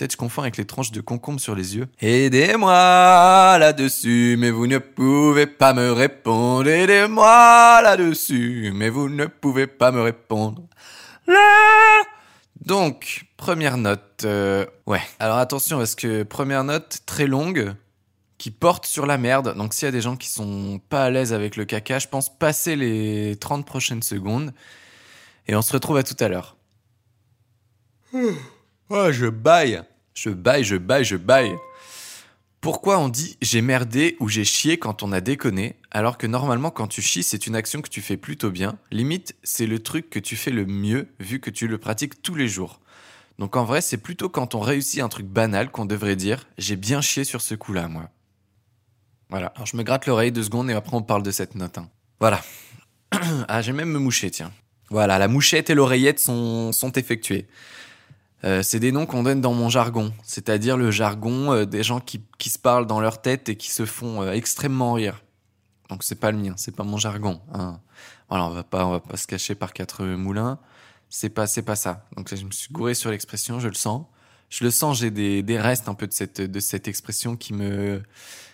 Peut-être 0.00 0.12
je 0.12 0.16
confonds 0.16 0.40
avec 0.40 0.56
les 0.56 0.64
tranches 0.64 0.92
de 0.92 1.02
concombre 1.02 1.40
sur 1.40 1.54
les 1.54 1.76
yeux. 1.76 1.86
Aidez-moi 2.00 3.58
là-dessus, 3.58 4.36
mais 4.38 4.50
vous 4.50 4.66
ne 4.66 4.78
pouvez 4.78 5.46
pas 5.46 5.74
me 5.74 5.92
répondre. 5.92 6.66
Aidez-moi 6.70 7.82
là-dessus, 7.82 8.72
mais 8.74 8.88
vous 8.88 9.10
ne 9.10 9.26
pouvez 9.26 9.66
pas 9.66 9.92
me 9.92 10.00
répondre. 10.00 10.62
Là 11.26 11.98
Donc, 12.64 13.26
première 13.36 13.76
note. 13.76 14.22
euh, 14.24 14.64
ouais. 14.86 15.02
Alors 15.18 15.36
attention, 15.36 15.76
parce 15.76 15.94
que 15.94 16.22
première 16.22 16.64
note 16.64 17.00
très 17.04 17.26
longue 17.26 17.74
qui 18.38 18.50
porte 18.50 18.86
sur 18.86 19.04
la 19.04 19.18
merde. 19.18 19.54
Donc 19.54 19.74
s'il 19.74 19.84
y 19.84 19.88
a 19.88 19.92
des 19.92 20.00
gens 20.00 20.16
qui 20.16 20.30
sont 20.30 20.80
pas 20.88 21.04
à 21.04 21.10
l'aise 21.10 21.34
avec 21.34 21.56
le 21.56 21.66
caca, 21.66 21.98
je 21.98 22.08
pense 22.08 22.34
passer 22.34 22.74
les 22.74 23.36
30 23.38 23.66
prochaines 23.66 24.02
secondes. 24.02 24.54
Et 25.46 25.54
on 25.54 25.60
se 25.60 25.74
retrouve 25.74 25.98
à 25.98 26.02
tout 26.02 26.16
à 26.20 26.28
l'heure. 26.28 26.56
Oh, 28.92 29.12
je 29.12 29.26
baille. 29.26 29.82
Je 30.22 30.28
baille, 30.28 30.64
je 30.64 30.76
baille, 30.76 31.04
je 31.06 31.16
baille. 31.16 31.56
Pourquoi 32.60 32.98
on 32.98 33.08
dit 33.08 33.38
j'ai 33.40 33.62
merdé 33.62 34.18
ou 34.20 34.28
j'ai 34.28 34.44
chié 34.44 34.78
quand 34.78 35.02
on 35.02 35.12
a 35.12 35.22
déconné, 35.22 35.76
alors 35.90 36.18
que 36.18 36.26
normalement 36.26 36.70
quand 36.70 36.88
tu 36.88 37.00
chies 37.00 37.22
c'est 37.22 37.46
une 37.46 37.56
action 37.56 37.80
que 37.80 37.88
tu 37.88 38.02
fais 38.02 38.18
plutôt 38.18 38.50
bien, 38.50 38.76
limite 38.90 39.34
c'est 39.42 39.64
le 39.64 39.78
truc 39.78 40.10
que 40.10 40.18
tu 40.18 40.36
fais 40.36 40.50
le 40.50 40.66
mieux 40.66 41.08
vu 41.20 41.40
que 41.40 41.48
tu 41.48 41.68
le 41.68 41.78
pratiques 41.78 42.20
tous 42.20 42.34
les 42.34 42.48
jours. 42.48 42.80
Donc 43.38 43.56
en 43.56 43.64
vrai 43.64 43.80
c'est 43.80 43.96
plutôt 43.96 44.28
quand 44.28 44.54
on 44.54 44.60
réussit 44.60 45.00
un 45.00 45.08
truc 45.08 45.24
banal 45.24 45.70
qu'on 45.70 45.86
devrait 45.86 46.16
dire 46.16 46.46
j'ai 46.58 46.76
bien 46.76 47.00
chié 47.00 47.24
sur 47.24 47.40
ce 47.40 47.54
coup-là 47.54 47.88
moi. 47.88 48.10
Voilà, 49.30 49.46
alors 49.54 49.66
je 49.66 49.74
me 49.78 49.82
gratte 49.82 50.04
l'oreille 50.04 50.32
deux 50.32 50.42
secondes 50.42 50.68
et 50.68 50.74
après 50.74 50.98
on 50.98 51.02
parle 51.02 51.22
de 51.22 51.30
cette 51.30 51.54
note. 51.54 51.78
hein. 51.78 51.88
Voilà. 52.20 52.42
ah 53.48 53.62
j'ai 53.62 53.72
même 53.72 53.88
me 53.88 53.98
moucher 53.98 54.30
tiens. 54.30 54.52
Voilà, 54.90 55.18
la 55.18 55.28
mouchette 55.28 55.70
et 55.70 55.74
l'oreillette 55.74 56.18
sont, 56.18 56.72
sont 56.72 56.92
effectuées. 56.92 57.48
Euh, 58.44 58.62
c'est 58.62 58.80
des 58.80 58.90
noms 58.90 59.04
qu'on 59.04 59.22
donne 59.22 59.40
dans 59.40 59.52
mon 59.52 59.68
jargon, 59.68 60.12
c'est-à-dire 60.22 60.76
le 60.78 60.90
jargon 60.90 61.52
euh, 61.52 61.66
des 61.66 61.82
gens 61.82 62.00
qui, 62.00 62.22
qui 62.38 62.48
se 62.48 62.58
parlent 62.58 62.86
dans 62.86 63.00
leur 63.00 63.20
tête 63.20 63.50
et 63.50 63.56
qui 63.56 63.70
se 63.70 63.84
font 63.84 64.22
euh, 64.22 64.32
extrêmement 64.32 64.94
rire. 64.94 65.22
Donc 65.90 66.02
c'est 66.02 66.18
pas 66.18 66.30
le 66.30 66.38
mien, 66.38 66.54
c'est 66.56 66.74
pas 66.74 66.84
mon 66.84 66.96
jargon. 66.96 67.40
hein. 67.52 67.80
Voilà, 68.30 68.46
on 68.46 68.50
va 68.50 68.62
pas, 68.62 68.86
on 68.86 68.92
va 68.92 69.00
pas 69.00 69.16
se 69.16 69.26
cacher 69.26 69.54
par 69.54 69.72
quatre 69.72 70.04
moulins. 70.04 70.58
C'est 71.08 71.28
pas, 71.30 71.46
c'est 71.48 71.62
pas 71.62 71.74
ça. 71.74 72.06
Donc 72.16 72.34
je 72.34 72.44
me 72.44 72.52
suis 72.52 72.72
gouré 72.72 72.94
sur 72.94 73.10
l'expression, 73.10 73.58
je 73.58 73.68
le 73.68 73.74
sens. 73.74 74.06
Je 74.48 74.64
le 74.64 74.70
sens, 74.70 75.00
j'ai 75.00 75.10
des, 75.10 75.42
des 75.42 75.58
restes 75.58 75.88
un 75.88 75.94
peu 75.94 76.06
de 76.06 76.12
cette, 76.12 76.40
de 76.40 76.60
cette 76.60 76.86
expression 76.88 77.36
qui 77.36 77.52
me, 77.52 78.02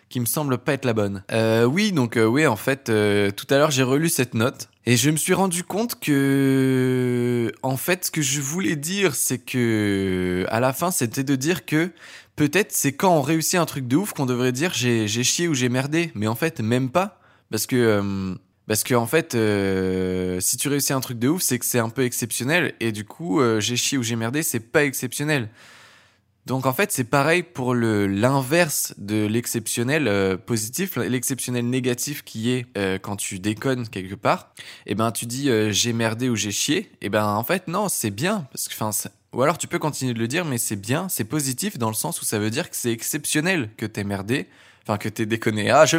qui 0.08 0.18
me 0.18 0.26
semble 0.26 0.58
pas 0.58 0.72
être 0.72 0.86
la 0.86 0.94
bonne. 0.94 1.22
Euh, 1.30 1.64
oui, 1.64 1.92
donc 1.92 2.16
euh, 2.16 2.24
oui, 2.24 2.46
en 2.46 2.56
fait, 2.56 2.84
tout 2.84 3.46
à 3.50 3.58
l'heure 3.58 3.70
j'ai 3.70 3.82
relu 3.82 4.08
cette 4.08 4.34
note 4.34 4.68
et 4.86 4.96
je 4.96 5.10
me 5.10 5.16
suis 5.16 5.34
rendu 5.34 5.64
compte 5.64 5.98
que, 5.98 7.52
en 7.62 7.76
fait, 7.76 8.04
ce 8.06 8.10
que 8.12 8.22
je 8.22 8.40
voulais 8.40 8.76
dire, 8.76 9.16
c'est 9.16 9.38
que, 9.38 10.46
à 10.48 10.60
la 10.60 10.72
fin, 10.72 10.92
c'était 10.92 11.24
de 11.24 11.34
dire 11.34 11.66
que 11.66 11.90
peut-être 12.36 12.70
c'est 12.70 12.92
quand 12.92 13.16
on 13.16 13.22
réussit 13.22 13.58
un 13.58 13.66
truc 13.66 13.88
de 13.88 13.96
ouf 13.96 14.12
qu'on 14.12 14.26
devrait 14.26 14.52
dire 14.52 14.72
j'ai 14.74 15.08
chié 15.08 15.48
ou 15.48 15.54
j'ai 15.54 15.68
merdé, 15.68 16.12
mais 16.14 16.28
en 16.28 16.34
fait 16.36 16.60
même 16.60 16.90
pas, 16.90 17.18
parce 17.50 17.66
que 17.66 17.76
euh, 17.76 18.34
parce 18.68 18.84
que 18.84 18.94
en 18.94 19.06
fait, 19.06 19.34
euh, 19.34 20.38
si 20.40 20.56
tu 20.56 20.68
réussis 20.68 20.92
un 20.92 21.00
truc 21.00 21.18
de 21.18 21.28
ouf, 21.28 21.42
c'est 21.42 21.58
que 21.58 21.64
c'est 21.64 21.78
un 21.78 21.88
peu 21.88 22.04
exceptionnel, 22.04 22.74
et 22.80 22.92
du 22.92 23.04
coup, 23.04 23.40
euh, 23.40 23.60
j'ai 23.60 23.76
chié 23.76 23.98
ou 23.98 24.02
j'ai 24.02 24.16
merdé, 24.16 24.42
c'est 24.42 24.60
pas 24.60 24.84
exceptionnel. 24.84 25.48
Donc 26.46 26.64
en 26.64 26.72
fait, 26.72 26.92
c'est 26.92 27.04
pareil 27.04 27.42
pour 27.42 27.74
le 27.74 28.06
l'inverse 28.06 28.94
de 28.98 29.26
l'exceptionnel 29.26 30.06
euh, 30.06 30.36
positif, 30.36 30.96
l'exceptionnel 30.96 31.68
négatif 31.68 32.22
qui 32.22 32.52
est 32.52 32.66
euh, 32.78 32.98
quand 32.98 33.16
tu 33.16 33.40
déconnes 33.40 33.88
quelque 33.88 34.14
part. 34.14 34.50
Et 34.86 34.94
ben 34.94 35.10
tu 35.10 35.26
dis 35.26 35.50
euh, 35.50 35.72
j'ai 35.72 35.92
merdé 35.92 36.28
ou 36.28 36.36
j'ai 36.36 36.52
chié. 36.52 36.92
Et 37.02 37.08
ben 37.08 37.26
en 37.26 37.42
fait 37.42 37.66
non, 37.66 37.88
c'est 37.88 38.12
bien 38.12 38.46
parce 38.52 38.68
que 38.68 38.74
enfin 38.80 39.08
ou 39.32 39.42
alors 39.42 39.58
tu 39.58 39.66
peux 39.66 39.80
continuer 39.80 40.14
de 40.14 40.20
le 40.20 40.28
dire, 40.28 40.44
mais 40.44 40.56
c'est 40.56 40.76
bien, 40.76 41.08
c'est 41.08 41.24
positif 41.24 41.78
dans 41.78 41.88
le 41.88 41.94
sens 41.94 42.22
où 42.22 42.24
ça 42.24 42.38
veut 42.38 42.50
dire 42.50 42.70
que 42.70 42.76
c'est 42.76 42.92
exceptionnel 42.92 43.68
que 43.76 43.84
t'aies 43.84 44.04
merdé, 44.04 44.46
Enfin, 44.88 44.98
que 44.98 45.08
t'es 45.08 45.26
déconné. 45.26 45.68
Ah, 45.68 45.84
je, 45.84 45.96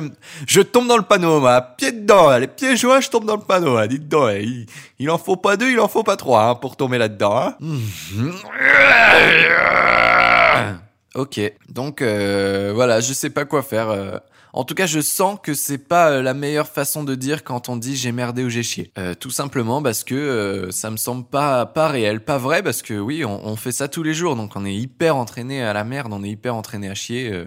je 0.47 0.61
tombe 0.61 0.87
dans 0.87 0.95
le 0.95 1.03
panneau, 1.03 1.41
moi. 1.41 1.61
Pied 1.61 1.91
dedans, 1.91 2.37
les 2.37 2.47
pieds 2.47 2.77
joints, 2.77 3.01
je 3.01 3.09
tombe 3.09 3.25
dans 3.25 3.35
le 3.35 3.41
panneau. 3.41 3.75
Hein. 3.75 3.87
Dites 3.87 4.07
donc, 4.07 4.29
hein. 4.29 4.39
il, 4.41 4.65
il 4.97 5.09
en 5.09 5.17
faut 5.17 5.35
pas 5.35 5.57
deux, 5.57 5.69
il 5.69 5.79
en 5.81 5.89
faut 5.89 6.03
pas 6.03 6.15
trois 6.15 6.45
hein, 6.45 6.55
pour 6.55 6.77
tomber 6.77 6.97
là-dedans. 6.97 7.35
Hein. 7.35 7.57
Ok, 11.15 11.39
donc 11.69 12.01
euh, 12.01 12.71
voilà, 12.75 12.99
je 12.99 13.11
sais 13.13 13.29
pas 13.31 13.45
quoi 13.45 13.63
faire. 13.63 13.89
euh. 13.89 14.17
En 14.53 14.63
tout 14.63 14.75
cas, 14.75 14.85
je 14.85 14.99
sens 14.99 15.39
que 15.41 15.53
c'est 15.53 15.77
pas 15.77 16.11
euh, 16.11 16.21
la 16.21 16.33
meilleure 16.33 16.67
façon 16.67 17.03
de 17.03 17.15
dire 17.15 17.43
quand 17.43 17.69
on 17.69 17.75
dit 17.75 17.95
j'ai 17.95 18.11
merdé 18.11 18.43
ou 18.43 18.49
j'ai 18.49 18.63
chié. 18.63 18.91
Tout 19.19 19.31
simplement 19.31 19.81
parce 19.81 20.03
que 20.03 20.15
euh, 20.15 20.71
ça 20.71 20.91
me 20.91 20.97
semble 20.97 21.25
pas 21.25 21.65
pas 21.65 21.87
réel, 21.87 22.23
pas 22.23 22.37
vrai, 22.37 22.61
parce 22.61 22.81
que 22.81 22.93
oui, 22.93 23.25
on, 23.25 23.55
fait 23.55 23.71
ça 23.71 23.87
tous 23.87 24.03
les 24.03 24.13
jours, 24.13 24.35
donc 24.35 24.55
on 24.55 24.65
est 24.65 24.75
hyper 24.75 25.15
entraîné 25.15 25.63
à 25.63 25.73
la 25.73 25.83
merde, 25.83 26.13
on 26.13 26.23
est 26.23 26.29
hyper 26.29 26.55
entraîné 26.55 26.89
à 26.89 26.95
chier. 26.95 27.45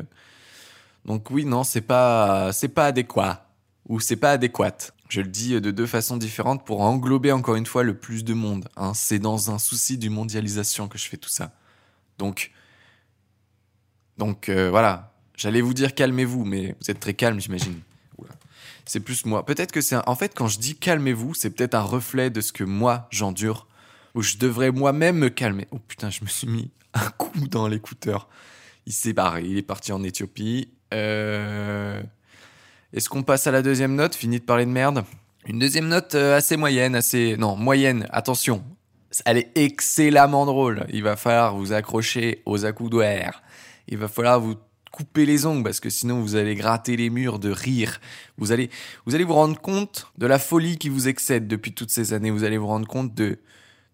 Donc 1.04 1.30
oui, 1.30 1.44
non, 1.44 1.64
c'est 1.64 1.80
pas 1.80 2.52
c'est 2.52 2.68
pas 2.68 2.86
adéquat 2.86 3.46
ou 3.88 4.00
c'est 4.00 4.16
pas 4.16 4.32
adéquate. 4.32 4.94
Je 5.08 5.20
le 5.20 5.28
dis 5.28 5.60
de 5.60 5.70
deux 5.70 5.86
façons 5.86 6.16
différentes 6.16 6.64
pour 6.64 6.80
englober 6.82 7.32
encore 7.32 7.56
une 7.56 7.66
fois 7.66 7.82
le 7.82 7.94
plus 7.94 8.24
de 8.24 8.34
monde. 8.34 8.68
hein. 8.76 8.92
C'est 8.94 9.18
dans 9.18 9.50
un 9.50 9.58
souci 9.58 9.98
du 9.98 10.10
mondialisation 10.10 10.88
que 10.88 10.98
je 10.98 11.08
fais 11.08 11.16
tout 11.16 11.30
ça. 11.30 11.52
Donc 12.18 12.52
donc 14.20 14.48
euh, 14.48 14.70
voilà, 14.70 15.14
j'allais 15.34 15.62
vous 15.62 15.74
dire 15.74 15.94
calmez-vous, 15.94 16.44
mais 16.44 16.76
vous 16.80 16.90
êtes 16.90 17.00
très 17.00 17.14
calme, 17.14 17.40
j'imagine. 17.40 17.80
C'est 18.84 19.00
plus 19.00 19.24
moi. 19.24 19.46
Peut-être 19.46 19.72
que 19.72 19.80
c'est 19.80 19.96
en 20.06 20.14
fait 20.14 20.34
quand 20.34 20.46
je 20.46 20.58
dis 20.58 20.76
calmez-vous, 20.76 21.34
c'est 21.34 21.50
peut-être 21.50 21.74
un 21.74 21.82
reflet 21.82 22.28
de 22.28 22.40
ce 22.40 22.52
que 22.52 22.64
moi 22.64 23.08
j'endure, 23.10 23.66
où 24.14 24.22
je 24.22 24.36
devrais 24.36 24.72
moi-même 24.72 25.16
me 25.16 25.28
calmer. 25.28 25.66
Oh 25.70 25.78
putain, 25.78 26.10
je 26.10 26.22
me 26.22 26.28
suis 26.28 26.46
mis 26.46 26.70
un 26.94 27.08
coup 27.10 27.48
dans 27.48 27.66
l'écouteur. 27.66 28.28
Il 28.86 28.92
s'est 28.92 29.12
barré, 29.12 29.44
il 29.44 29.56
est 29.58 29.62
parti 29.62 29.92
en 29.92 30.02
Éthiopie. 30.02 30.68
Euh... 30.92 32.02
Est-ce 32.92 33.08
qu'on 33.08 33.22
passe 33.22 33.46
à 33.46 33.52
la 33.52 33.62
deuxième 33.62 33.94
note? 33.94 34.14
Fini 34.14 34.40
de 34.40 34.44
parler 34.44 34.66
de 34.66 34.70
merde. 34.70 35.04
Une 35.46 35.60
deuxième 35.60 35.88
note 35.88 36.14
euh, 36.14 36.36
assez 36.36 36.56
moyenne, 36.56 36.94
assez 36.94 37.36
non 37.38 37.56
moyenne. 37.56 38.06
Attention, 38.10 38.64
elle 39.24 39.38
est 39.38 39.56
excellemment 39.56 40.46
drôle. 40.46 40.86
Il 40.92 41.04
va 41.04 41.16
falloir 41.16 41.54
vous 41.56 41.72
accrocher 41.72 42.42
aux 42.44 42.64
accoudoirs. 42.64 43.42
Il 43.90 43.98
va 43.98 44.08
falloir 44.08 44.40
vous 44.40 44.54
couper 44.90 45.26
les 45.26 45.46
ongles 45.46 45.62
parce 45.62 45.80
que 45.80 45.90
sinon 45.90 46.20
vous 46.20 46.36
allez 46.36 46.54
gratter 46.54 46.96
les 46.96 47.10
murs 47.10 47.38
de 47.38 47.50
rire. 47.50 48.00
Vous 48.38 48.52
allez, 48.52 48.70
vous 49.06 49.14
allez 49.14 49.24
vous 49.24 49.34
rendre 49.34 49.60
compte 49.60 50.06
de 50.18 50.26
la 50.26 50.38
folie 50.38 50.78
qui 50.78 50.88
vous 50.88 51.08
excède 51.08 51.46
depuis 51.46 51.74
toutes 51.74 51.90
ces 51.90 52.12
années. 52.12 52.30
Vous 52.30 52.44
allez 52.44 52.58
vous 52.58 52.66
rendre 52.66 52.88
compte 52.88 53.14
de, 53.14 53.38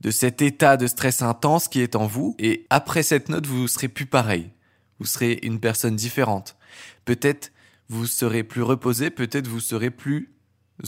de 0.00 0.11
cet 0.11 0.43
état 0.43 0.76
de 0.76 0.87
stress 0.87 1.23
intense 1.23 1.69
qui 1.69 1.81
est 1.81 1.97
en 1.97 2.07
vous. 2.07 2.35
Et 2.38 2.67
après 2.71 3.03
cette 3.03 3.29
note, 3.29 3.47
vous 3.47 3.69
serez 3.69 3.88
plus 3.88 4.07
pareil. 4.07 4.50
Vous 4.99 5.07
serez 5.07 5.38
une 5.43 5.61
personne 5.61 5.97
différente. 5.97 6.57
Peut-être 7.05 7.53
vous 7.88 8.07
serez 8.07 8.43
plus 8.43 8.62
reposé, 8.62 9.11
peut-être 9.11 9.47
vous 9.47 9.61
serez 9.61 9.91
plus 9.91 10.33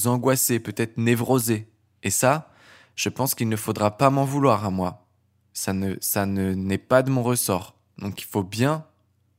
angoissé, 0.04 0.58
peut-être 0.58 0.98
névrosé. 0.98 1.68
Et 2.02 2.10
ça, 2.10 2.50
je 2.96 3.08
pense 3.08 3.34
qu'il 3.34 3.48
ne 3.48 3.56
faudra 3.56 3.96
pas 3.96 4.10
m'en 4.10 4.24
vouloir 4.24 4.64
à 4.64 4.70
moi. 4.70 5.06
Ça 5.52 5.72
ne, 5.72 5.94
ça 6.00 6.26
ne 6.26 6.54
n'est 6.54 6.78
pas 6.78 7.02
de 7.02 7.10
mon 7.10 7.22
ressort. 7.22 7.78
Donc 7.98 8.20
il 8.20 8.26
faut 8.26 8.42
bien 8.42 8.84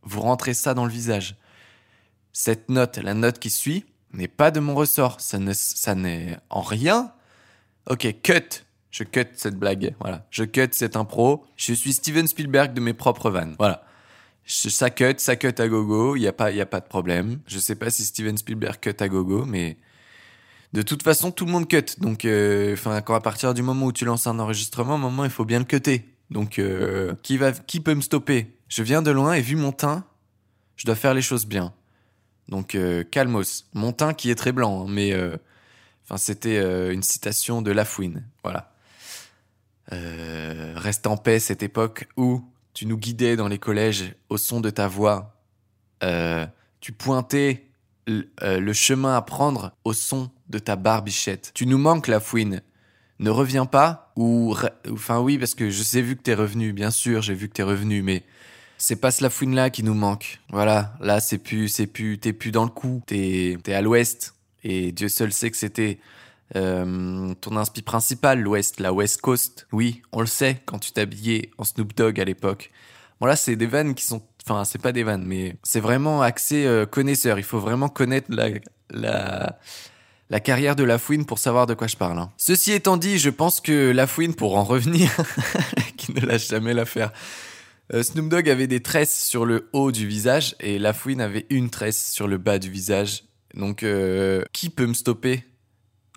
vous 0.10 0.22
rentrer 0.22 0.54
ça 0.54 0.74
dans 0.74 0.86
le 0.86 0.92
visage. 0.92 1.36
Cette 2.34 2.70
note, 2.70 2.98
la 2.98 3.14
note 3.14 3.40
qui 3.40 3.50
suit, 3.50 3.86
n'est 4.14 4.28
pas 4.28 4.52
de 4.52 4.60
mon 4.60 4.76
ressort. 4.76 5.22
Ça 5.22 5.40
ne, 5.40 5.54
n'est 5.94 6.38
en 6.50 6.62
rien. 6.62 7.12
Ok, 7.90 8.08
cut. 8.24 8.64
Je 8.92 9.04
cut 9.04 9.28
cette 9.36 9.56
blague. 9.56 9.96
Voilà. 10.00 10.26
Je 10.32 10.44
cut 10.44 10.70
cette 10.72 10.96
impro. 10.96 11.46
Je 11.56 11.74
suis 11.74 11.94
Steven 11.94 12.28
Spielberg 12.28 12.74
de 12.74 12.82
mes 12.82 12.94
propres 12.94 13.30
vannes. 13.30 13.56
Voilà. 13.60 13.84
Ça 14.46 14.90
cut, 14.90 15.16
ça 15.18 15.36
cut 15.36 15.54
à 15.60 15.68
gogo. 15.68 16.16
Il 16.16 16.22
y 16.22 16.28
a 16.28 16.34
pas, 16.34 16.48
a 16.48 16.66
pas 16.66 16.80
de 16.80 16.88
problème. 16.88 17.40
Je 17.46 17.60
sais 17.60 17.76
pas 17.76 17.92
si 17.92 18.04
Steven 18.04 18.38
Spielberg 18.38 18.80
cut 18.80 18.96
à 19.00 19.08
gogo, 19.08 19.46
mais 19.46 19.78
de 20.74 20.82
toute 20.82 21.04
façon, 21.04 21.32
tout 21.32 21.46
le 21.46 21.52
monde 21.52 21.68
cut. 21.68 22.00
Donc, 22.00 22.26
euh, 22.26 22.74
enfin, 22.74 22.96
à 22.96 23.20
partir 23.22 23.54
du 23.54 23.62
moment 23.62 23.88
où 23.88 23.92
tu 23.92 24.06
lances 24.06 24.26
un 24.26 24.40
enregistrement, 24.40 24.94
à 24.94 24.96
un 24.96 25.00
moment, 25.00 25.24
il 25.24 25.30
faut 25.30 25.46
bien 25.46 25.60
le 25.60 25.66
cutter. 25.66 26.06
Donc, 26.32 26.58
euh, 26.58 27.14
qui 27.22 27.38
va, 27.38 27.52
qui 27.52 27.80
peut 27.80 27.94
me 27.94 28.02
stopper? 28.02 28.59
Je 28.70 28.84
viens 28.84 29.02
de 29.02 29.12
loin 29.12 29.34
et 29.34 29.42
vu 29.42 29.56
mon 29.56 29.72
teint, 29.72 30.06
je 30.76 30.86
dois 30.86 30.96
faire 30.96 31.16
les 31.16 31.24
choses 31.24 31.46
bien. 31.48 31.74
Donc, 32.48 32.76
euh, 32.76 33.04
calmos. 33.04 33.66
Mon 33.74 33.92
teint 33.92 34.14
qui 34.14 34.30
est 34.30 34.36
très 34.36 34.52
blanc, 34.52 34.84
hein, 34.84 34.88
mais, 34.90 35.12
euh, 35.12 35.38
enfin, 36.06 36.18
c'était 36.18 36.58
euh, 36.58 36.94
une 36.94 37.04
citation 37.04 37.62
de 37.62 37.72
Lafouine. 37.72 38.26
Voilà. 38.44 38.72
Reste 39.92 41.08
en 41.08 41.18
paix 41.18 41.40
cette 41.40 41.64
époque 41.64 42.08
où 42.16 42.44
tu 42.76 42.86
nous 42.86 42.98
guidais 42.98 43.36
dans 43.36 43.48
les 43.48 43.58
collèges 43.58 44.14
au 44.30 44.38
son 44.38 44.62
de 44.62 44.70
ta 44.70 44.88
voix. 44.88 45.36
Tu 46.80 46.92
pointais 46.92 47.66
le 48.06 48.74
chemin 48.74 49.16
à 49.16 49.24
prendre 49.24 49.72
au 49.84 49.94
son 49.94 50.30
de 50.48 50.60
ta 50.60 50.76
barbichette. 50.76 51.50
Tu 51.56 51.66
nous 51.66 51.80
manques, 51.80 52.08
la 52.08 52.20
fouine. 52.20 52.62
Ne 53.18 53.32
reviens 53.32 53.66
pas 53.66 54.14
ou 54.16 54.56
enfin 54.92 55.20
oui 55.20 55.40
parce 55.40 55.56
que 55.56 55.72
je 55.72 55.82
sais 55.82 56.04
vu 56.04 56.16
que 56.16 56.22
t'es 56.22 56.36
revenu, 56.36 56.72
bien 56.72 56.92
sûr 56.92 57.24
j'ai 57.24 57.34
vu 57.34 57.50
que 57.50 57.54
t'es 57.54 57.64
revenu, 57.64 58.04
mais 58.04 58.24
c'est 58.80 58.96
pas 58.96 59.12
ce 59.12 59.22
la 59.22 59.30
fouine 59.30 59.54
là 59.54 59.70
qui 59.70 59.84
nous 59.84 59.94
manque. 59.94 60.40
Voilà, 60.50 60.94
là 61.02 61.20
c'est 61.20 61.38
plus 61.38 61.68
c'est 61.68 61.86
plus 61.86 62.18
t'es 62.18 62.34
plus 62.34 62.52
dans 62.52 62.64
le 62.64 62.70
coup, 62.70 63.04
t'es 63.06 63.58
à 63.68 63.82
l'ouest 63.82 64.34
et 64.64 64.92
Dieu 64.92 65.10
seul 65.10 65.32
sait 65.32 65.52
que 65.52 65.58
c'était 65.58 66.00
euh, 66.56 67.34
ton 67.42 67.58
inspi 67.58 67.82
principal, 67.84 68.40
l'ouest, 68.42 68.80
la 68.80 68.92
West 68.92 69.22
Coast. 69.22 69.68
Oui, 69.72 70.02
on 70.12 70.22
le 70.22 70.28
sait 70.28 70.62
quand 70.66 70.80
tu 70.80 70.92
t'habillais 70.92 71.52
en 71.58 71.64
Snoop 71.64 71.96
Dogg 71.96 72.20
à 72.20 72.26
l'époque. 72.26 72.72
Bon 73.20 73.28
là 73.28 73.36
c'est 73.36 73.58
des 73.58 73.68
vannes 73.68 73.94
qui 73.94 74.06
sont 74.06 74.24
enfin 74.50 74.64
c'est 74.64 74.82
pas 74.82 74.94
des 74.94 75.04
vannes 75.04 75.26
mais 75.26 75.58
c'est 75.62 75.82
vraiment 75.82 76.22
axé 76.22 76.66
euh, 76.66 76.86
connaisseur 76.86 77.38
il 77.38 77.44
faut 77.44 77.60
vraiment 77.60 77.90
connaître 77.90 78.28
la, 78.30 78.50
la 78.92 79.60
la 80.30 80.40
carrière 80.40 80.78
de 80.78 80.84
Lafouine 80.84 81.26
pour 81.26 81.38
savoir 81.38 81.68
de 81.68 81.74
quoi 81.74 81.88
je 81.88 81.98
parle 81.98 82.18
hein. 82.18 82.32
ceci 82.38 82.72
étant 82.72 82.96
dit 82.96 83.18
je 83.18 83.30
pense 83.30 83.60
que 83.60 83.92
Lafouine 83.92 84.34
pour 84.34 84.58
en 84.58 84.64
revenir 84.64 85.12
qui 85.98 86.14
ne 86.14 86.22
lâche 86.22 86.48
jamais 86.48 86.74
l'affaire 86.74 87.12
euh, 87.94 88.04
Snoop 88.04 88.30
Dogg 88.30 88.50
avait 88.50 88.68
des 88.68 88.82
tresses 88.82 89.26
sur 89.26 89.46
le 89.46 89.70
haut 89.74 89.92
du 89.92 90.08
visage 90.08 90.56
et 90.60 90.80
Lafouine 90.80 91.22
avait 91.22 91.46
une 91.50 91.70
tresse 91.70 92.12
sur 92.12 92.28
le 92.28 92.38
bas 92.38 92.60
du 92.60 92.70
visage 92.70 93.24
donc 93.54 93.84
euh, 93.84 94.44
qui 94.54 94.70
peut 94.70 94.86
me 94.86 94.94
stopper 94.94 95.44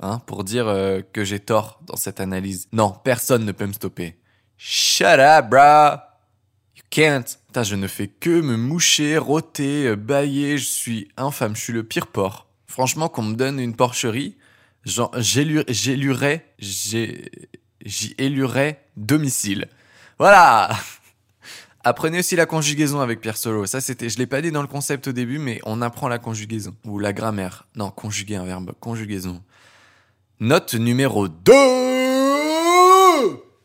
hein, 0.01 0.21
pour 0.27 0.45
dire 0.45 0.69
euh, 0.69 1.01
que 1.13 1.25
j'ai 1.25 1.41
tort 1.41 1.81
dans 1.87 1.97
cette 1.97 2.21
analyse? 2.21 2.69
Non 2.73 2.93
personne 3.05 3.45
ne 3.45 3.53
peut 3.53 3.67
me 3.67 3.73
stopper 3.73 4.17
shut 4.57 5.19
up 5.19 5.49
bro 5.51 5.99
You 6.77 6.83
can't. 6.89 7.25
Putain, 7.49 7.63
je 7.65 7.75
ne 7.75 7.87
fais 7.87 8.09
que 8.09 8.41
me 8.41 8.57
moucher, 8.57 9.19
rôter, 9.19 9.89
euh, 9.89 9.97
bailler. 9.97 10.57
Je 10.57 10.65
suis 10.65 11.09
infâme. 11.17 11.55
Je 11.55 11.61
suis 11.61 11.73
le 11.73 11.85
pire 11.85 12.07
porc. 12.07 12.47
Franchement, 12.67 13.09
qu'on 13.09 13.23
me 13.23 13.35
donne 13.35 13.61
une 13.61 13.77
porcherie, 13.77 14.39
j'élurais, 14.87 16.47
j'y 16.59 18.15
élurais 18.17 18.83
domicile. 18.97 19.69
Voilà. 20.19 20.71
Apprenez 21.85 22.21
aussi 22.21 22.37
la 22.37 22.47
conjugaison 22.47 23.01
avec 23.01 23.21
Pierre 23.21 23.37
Solo. 23.37 23.67
Ça, 23.67 23.81
c'était, 23.81 24.09
je 24.09 24.17
l'ai 24.19 24.29
pas 24.29 24.41
dit 24.41 24.53
dans 24.53 24.63
le 24.63 24.69
concept 24.69 25.09
au 25.09 25.13
début, 25.13 25.39
mais 25.39 25.61
on 25.65 25.83
apprend 25.83 26.07
la 26.07 26.21
conjugaison 26.21 26.77
ou 26.85 27.01
la 27.01 27.13
grammaire. 27.13 27.67
Non, 27.75 27.91
conjuguer 27.91 28.37
un 28.37 28.45
verbe. 28.45 28.73
Conjugaison. 28.79 29.43
Note 30.39 30.75
numéro 30.75 31.27
2 31.27 31.53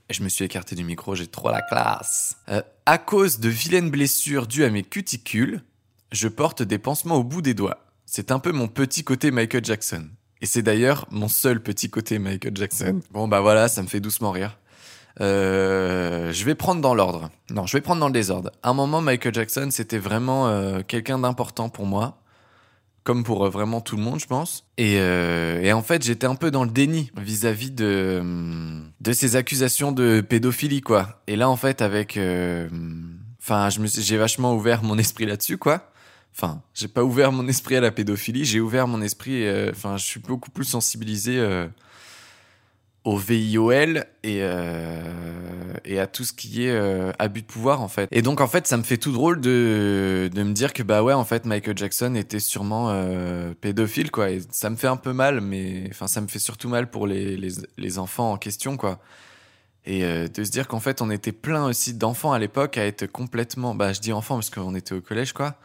Je 0.10 0.24
me 0.24 0.30
suis 0.30 0.46
écarté 0.46 0.76
du 0.76 0.84
micro, 0.84 1.14
j'ai 1.14 1.28
trop 1.28 1.52
la 1.52 1.62
classe. 1.62 2.38
Euh, 2.50 2.64
à 2.88 2.98
cause 2.98 3.40
de 3.40 3.50
vilaines 3.50 3.92
blessures 3.92 4.48
dues 4.48 4.64
à 4.64 4.72
mes 4.72 4.84
cuticules, 4.84 5.62
je 6.12 6.28
porte 6.28 6.64
des 6.64 6.80
pansements 6.80 7.18
au 7.18 7.24
bout 7.24 7.44
des 7.44 7.54
doigts. 7.54 7.86
C'est 8.08 8.32
un 8.32 8.40
peu 8.40 8.52
mon 8.52 8.68
petit 8.68 9.04
côté 9.04 9.30
Michael 9.30 9.64
Jackson. 9.64 10.08
Et 10.42 10.48
c'est 10.48 10.64
d'ailleurs 10.64 11.06
mon 11.12 11.28
seul 11.28 11.62
petit 11.62 11.92
côté 11.92 12.18
Michael 12.18 12.56
Jackson. 12.56 13.02
Bon 13.12 13.28
bah 13.28 13.42
voilà, 13.42 13.68
ça 13.68 13.84
me 13.84 13.88
fait 13.88 14.00
doucement 14.00 14.32
rire. 14.32 14.58
Euh, 15.22 16.32
je 16.32 16.46
vais 16.46 16.56
prendre 16.56 16.82
dans 16.82 16.94
l'ordre. 16.94 17.30
Non, 17.50 17.66
je 17.66 17.76
vais 17.76 17.82
prendre 17.82 18.00
dans 18.00 18.08
le 18.08 18.14
désordre. 18.14 18.52
À 18.64 18.70
un 18.70 18.74
moment, 18.74 19.02
Michael 19.02 19.34
Jackson, 19.34 19.70
c'était 19.72 19.98
vraiment 19.98 20.48
euh, 20.48 20.82
quelqu'un 20.88 21.20
d'important 21.20 21.70
pour 21.70 21.86
moi 21.86 22.20
comme 23.04 23.24
pour 23.24 23.46
euh, 23.46 23.50
vraiment 23.50 23.80
tout 23.80 23.96
le 23.96 24.02
monde, 24.02 24.20
je 24.20 24.28
pense. 24.28 24.66
Et, 24.78 24.96
et 24.96 25.72
en 25.72 25.82
fait, 25.82 26.04
j'étais 26.04 26.28
un 26.28 26.36
peu 26.36 26.52
dans 26.52 26.66
le 26.66 26.70
déni 26.70 27.10
vis-à-vis 27.16 27.72
de 27.72 28.18
hum, 28.20 28.92
de 29.00 29.14
ces 29.14 29.38
accusations 29.38 29.94
de 29.94 30.20
pédophilie, 30.20 30.82
quoi. 30.82 31.22
Et 31.28 31.38
là, 31.38 31.50
en 31.50 31.56
fait, 31.56 31.82
avec, 31.82 32.20
enfin, 33.42 33.70
j'ai 33.70 34.18
vachement 34.18 34.54
ouvert 34.54 34.84
mon 34.84 34.98
esprit 34.98 35.26
là-dessus, 35.26 35.58
quoi. 35.58 35.90
Enfin, 36.36 36.62
j'ai 36.74 36.90
pas 36.90 37.06
ouvert 37.06 37.32
mon 37.32 37.48
esprit 37.48 37.78
à 37.78 37.82
la 37.82 37.92
pédophilie, 37.92 38.44
j'ai 38.44 38.60
ouvert 38.60 38.90
mon 38.90 39.02
esprit. 39.02 39.48
Enfin, 39.70 39.96
je 39.96 40.04
suis 40.04 40.20
beaucoup 40.20 40.52
plus 40.52 40.66
sensibilisé 40.66 41.40
au 43.08 43.16
VIOL 43.16 44.04
et, 44.24 44.40
euh, 44.42 45.02
et 45.86 45.98
à 45.98 46.08
tout 46.08 46.26
ce 46.26 46.34
qui 46.34 46.66
est 46.66 46.72
euh, 46.72 47.14
abus 47.20 47.42
de 47.42 47.48
pouvoir 47.48 47.82
en 47.82 47.88
fait. 47.88 48.10
Et 48.12 48.22
donc 48.22 48.42
en 48.42 48.48
fait 48.48 48.68
ça 48.68 48.76
me 48.76 48.84
fait 48.84 48.98
tout 48.98 49.14
drôle 49.14 49.40
de, 49.40 50.30
de 50.34 50.44
me 50.44 50.52
dire 50.52 50.74
que 50.74 50.84
bah 50.84 51.02
ouais 51.02 51.14
en 51.14 51.24
fait 51.24 51.46
Michael 51.46 51.78
Jackson 51.78 52.16
était 52.16 52.42
sûrement 52.42 52.90
euh, 52.90 53.54
pédophile 53.62 54.12
quoi. 54.12 54.28
Ça 54.52 54.70
me 54.70 54.76
fait 54.76 54.88
un 54.88 54.98
peu 54.98 55.14
mal 55.14 55.40
mais 55.40 55.86
enfin 55.90 56.08
ça 56.08 56.20
me 56.20 56.28
fait 56.28 56.38
surtout 56.40 56.68
mal 56.68 56.90
pour 56.90 57.08
les, 57.08 57.38
les, 57.38 57.52
les 57.78 57.98
enfants 57.98 58.34
en 58.34 58.38
question 58.38 58.76
quoi. 58.76 59.00
Et 59.86 60.02
de 60.02 60.44
se 60.44 60.52
dire 60.52 60.68
qu'en 60.68 60.82
fait 60.82 61.02
on 61.02 61.10
était 61.10 61.32
plein 61.32 61.64
aussi 61.64 61.94
d'enfants 61.94 62.34
à 62.34 62.40
l'époque 62.40 62.78
à 62.78 62.86
être 62.86 63.06
complètement, 63.06 63.74
bah 63.74 63.94
je 63.94 64.02
dis 64.02 64.12
enfants 64.12 64.36
parce 64.36 64.50
qu'on 64.50 64.76
était 64.76 64.94
au 64.94 65.00
collège 65.00 65.32
quoi, 65.32 65.56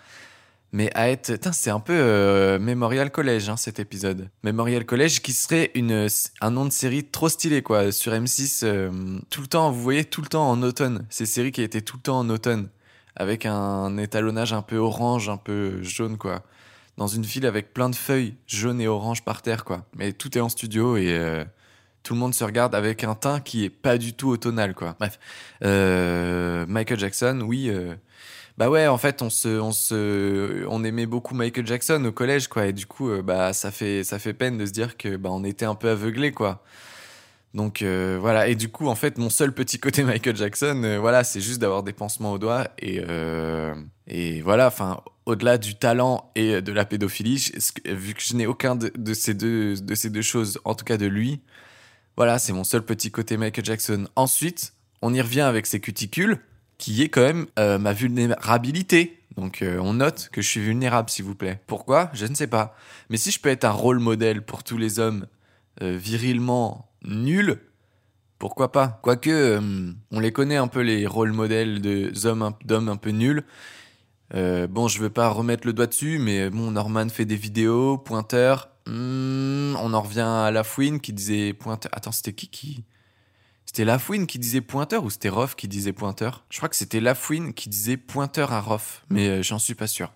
mais 0.73 0.91
à 0.95 1.09
être. 1.11 1.39
C'est 1.53 1.71
un 1.71 1.81
peu 1.81 1.93
euh, 1.95 2.59
Memorial 2.59 3.11
College, 3.11 3.49
hein, 3.49 3.57
cet 3.57 3.79
épisode. 3.79 4.29
Memorial 4.43 4.85
College 4.85 5.21
qui 5.21 5.33
serait 5.33 5.71
une, 5.75 6.09
un 6.41 6.51
nom 6.51 6.65
de 6.65 6.71
série 6.73 7.05
trop 7.05 7.29
stylé, 7.29 7.63
quoi. 7.63 7.93
Sur 7.93 8.13
M6, 8.13 8.61
euh, 8.65 8.91
tout 9.31 9.41
le 9.43 9.47
temps, 9.47 9.71
vous 9.71 9.83
voyez, 9.83 10.05
tout 10.05 10.23
le 10.23 10.29
temps 10.29 10.49
en 10.51 10.63
automne. 10.63 11.07
Ces 11.11 11.27
séries 11.27 11.53
qui 11.53 11.63
étaient 11.63 11.83
tout 11.83 11.97
le 11.97 12.03
temps 12.03 12.19
en 12.19 12.29
automne. 12.31 12.69
Avec 13.15 13.45
un 13.45 13.99
étalonnage 13.99 14.53
un 14.55 14.63
peu 14.63 14.77
orange, 14.79 15.29
un 15.29 15.37
peu 15.37 15.83
jaune, 15.83 16.17
quoi. 16.17 16.43
Dans 16.97 17.07
une 17.09 17.23
ville 17.23 17.47
avec 17.47 17.73
plein 17.75 17.89
de 17.91 17.95
feuilles 17.97 18.35
jaunes 18.47 18.81
et 18.81 18.89
oranges 18.89 19.23
par 19.23 19.43
terre, 19.43 19.65
quoi. 19.65 19.87
Mais 19.97 20.13
tout 20.13 20.37
est 20.37 20.41
en 20.41 20.49
studio 20.49 20.97
et. 20.97 21.13
euh, 21.13 21.45
tout 22.05 22.15
le 22.15 22.19
monde 22.19 22.35
se 22.35 22.43
regarde 22.43 22.75
avec 22.75 23.05
un 23.05 23.15
teint 23.15 23.39
qui 23.39 23.65
est 23.65 23.71
pas 23.71 23.97
du 23.97 24.13
tout 24.13 24.29
automnal, 24.31 24.75
quoi. 24.75 24.97
Bref, 24.99 25.21
Euh, 25.63 26.67
Michael 26.67 26.99
Jackson, 26.99 27.43
oui, 27.47 27.69
euh, 27.71 27.95
bah 28.59 28.69
ouais, 28.69 28.87
en 28.87 28.99
fait, 28.99 29.23
on 29.23 29.31
se, 29.31 29.49
on 29.49 29.73
se, 29.73 30.67
on 30.69 30.85
aimait 30.85 31.07
beaucoup 31.07 31.35
Michael 31.35 31.67
Jackson 31.67 32.05
au 32.05 32.13
collège, 32.13 32.49
quoi, 32.49 32.67
et 32.67 32.73
du 32.73 32.87
coup, 32.87 33.11
euh, 33.11 33.23
bah 33.23 33.53
ça 33.53 33.71
fait, 33.71 34.05
ça 34.05 34.19
fait 34.19 34.35
peine 34.35 34.59
de 34.59 34.67
se 34.67 34.73
dire 34.73 34.97
que 34.97 35.17
bah 35.17 35.31
on 35.33 35.43
était 35.45 35.65
un 35.65 35.75
peu 35.75 35.89
aveuglé, 35.91 36.33
quoi. 36.33 36.63
Donc 37.55 37.83
euh, 37.83 38.19
voilà, 38.21 38.49
et 38.49 38.55
du 38.55 38.69
coup, 38.71 38.89
en 38.89 38.95
fait, 38.95 39.19
mon 39.19 39.31
seul 39.31 39.53
petit 39.55 39.79
côté 39.79 40.05
Michael 40.05 40.37
Jackson, 40.37 40.83
euh, 40.85 40.99
voilà, 40.99 41.25
c'est 41.25 41.41
juste 41.41 41.61
d'avoir 41.61 41.83
des 41.83 41.93
pansements 41.93 42.33
aux 42.33 42.39
doigts 42.39 42.69
et 42.79 43.01
et 44.09 44.43
voilà, 44.43 44.67
enfin, 44.67 45.01
au-delà 45.27 45.57
du 45.59 45.77
talent 45.77 46.31
et 46.35 46.61
de 46.61 46.73
la 46.73 46.85
pédophilie, 46.85 47.53
vu 47.87 48.15
que 48.15 48.23
je 48.23 48.35
n'ai 48.35 48.47
aucun 48.47 48.77
de 48.77 49.15
ces 49.15 49.33
deux, 49.33 49.77
de 49.77 49.95
ces 49.95 50.11
deux 50.11 50.23
choses, 50.23 50.59
en 50.65 50.75
tout 50.75 50.85
cas 50.85 50.99
de 50.99 51.07
lui, 51.07 51.41
voilà, 52.17 52.39
c'est 52.39 52.53
mon 52.53 52.65
seul 52.65 52.83
petit 52.83 53.11
côté 53.11 53.37
Michael 53.37 53.65
Jackson. 53.65 54.07
Ensuite, 54.17 54.75
on 55.01 55.15
y 55.15 55.21
revient 55.21 55.41
avec 55.41 55.67
ses 55.67 55.81
cuticules, 55.81 56.39
qui 56.83 57.01
est 57.01 57.09
quand 57.09 57.23
même 57.23 57.47
euh, 57.61 57.79
ma 57.79 57.93
vulnérabilité. 57.93 59.23
Donc 59.37 59.63
euh, 59.63 59.79
on 59.79 59.95
note 59.95 60.31
que 60.33 60.43
je 60.43 60.49
suis 60.49 60.61
vulnérable, 60.61 61.09
s'il 61.11 61.25
vous 61.25 61.37
plaît. 61.37 61.61
Pourquoi? 61.69 62.11
Je 62.13 62.27
ne 62.27 62.35
sais 62.35 62.49
pas. 62.49 62.75
Mais 63.09 63.17
si 63.17 63.31
je 63.31 63.39
peux 63.39 63.51
être 63.51 63.65
un 63.65 63.71
rôle 63.71 64.01
modèle 64.01 64.43
pour 64.43 64.65
tous 64.65 64.79
les 64.79 64.99
hommes 64.99 65.29
euh, 65.81 65.97
virilement 65.97 66.91
nuls, 67.05 67.61
pourquoi 68.41 68.73
pas? 68.73 68.99
Quoique, 69.01 69.31
euh, 69.31 69.93
on 70.11 70.19
les 70.19 70.33
connaît 70.33 70.57
un 70.57 70.67
peu 70.67 70.81
les 70.81 71.07
rôles 71.07 71.31
modèles 71.31 71.81
d'hommes 71.81 72.89
un, 72.89 72.97
peu 72.97 73.11
nuls. 73.11 73.45
Bon, 74.35 74.89
je 74.89 74.99
veux 74.99 75.11
pas 75.11 75.29
remettre 75.29 75.69
le 75.69 75.73
doigt 75.73 75.87
dessus, 75.87 76.19
mais 76.19 76.51
bon, 76.51 76.73
Norman 76.73 77.09
fait 77.11 77.27
des 77.27 77.37
vidéos, 77.37 77.97
pointeur. 77.97 78.71
Hmm, 78.89 79.77
on 79.79 79.95
en 79.95 80.01
revient 80.01 80.21
à 80.27 80.51
Lafouine 80.51 80.99
qui 80.99 81.13
disait 81.13 81.53
pointeur. 81.53 81.93
Attends, 81.95 82.11
c'était 82.11 82.33
qui 82.33 82.49
qui 82.49 82.85
C'était 83.73 83.87
Lafouine 83.87 84.27
qui 84.27 84.39
disait 84.39 84.61
pointeur 84.61 85.03
ou 85.03 85.09
c'était 85.09 85.31
Roff 85.31 85.57
qui 85.57 85.67
disait 85.67 85.95
pointeur? 85.95 86.45
Je 86.51 86.59
crois 86.59 86.69
que 86.69 86.77
c'était 86.77 87.01
Lafouine 87.01 87.55
qui 87.55 87.71
disait 87.71 87.97
pointeur 87.97 88.53
à 88.53 88.61
Roff, 88.61 89.03
mais 89.09 89.29
euh, 89.29 89.43
j'en 89.43 89.59
suis 89.59 89.75
pas 89.75 89.87
sûr. 89.87 90.13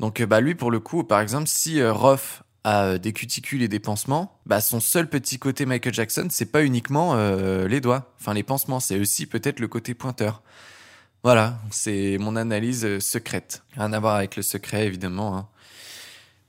Donc, 0.00 0.22
euh, 0.22 0.24
bah 0.26 0.40
lui, 0.40 0.54
pour 0.54 0.70
le 0.70 0.80
coup, 0.80 1.04
par 1.04 1.20
exemple, 1.20 1.46
si 1.46 1.78
euh, 1.78 1.92
Roff 1.92 2.42
a 2.64 2.96
des 2.96 3.12
cuticules 3.12 3.60
et 3.60 3.68
des 3.68 3.80
pansements, 3.80 4.40
bah 4.46 4.62
son 4.62 4.80
seul 4.80 5.10
petit 5.10 5.38
côté 5.38 5.66
Michael 5.66 5.92
Jackson, 5.92 6.28
c'est 6.30 6.50
pas 6.50 6.64
uniquement 6.64 7.14
les 7.66 7.82
doigts, 7.82 8.14
enfin 8.18 8.32
les 8.32 8.42
pansements, 8.42 8.80
c'est 8.80 8.98
aussi 8.98 9.26
peut-être 9.26 9.60
le 9.60 9.68
côté 9.68 9.92
pointeur. 9.92 10.42
Voilà, 11.22 11.58
c'est 11.70 12.16
mon 12.18 12.34
analyse 12.34 12.98
secrète. 13.00 13.62
Rien 13.76 13.92
à 13.92 14.00
voir 14.00 14.14
avec 14.14 14.36
le 14.36 14.42
secret, 14.42 14.86
évidemment. 14.86 15.36
hein. 15.36 15.48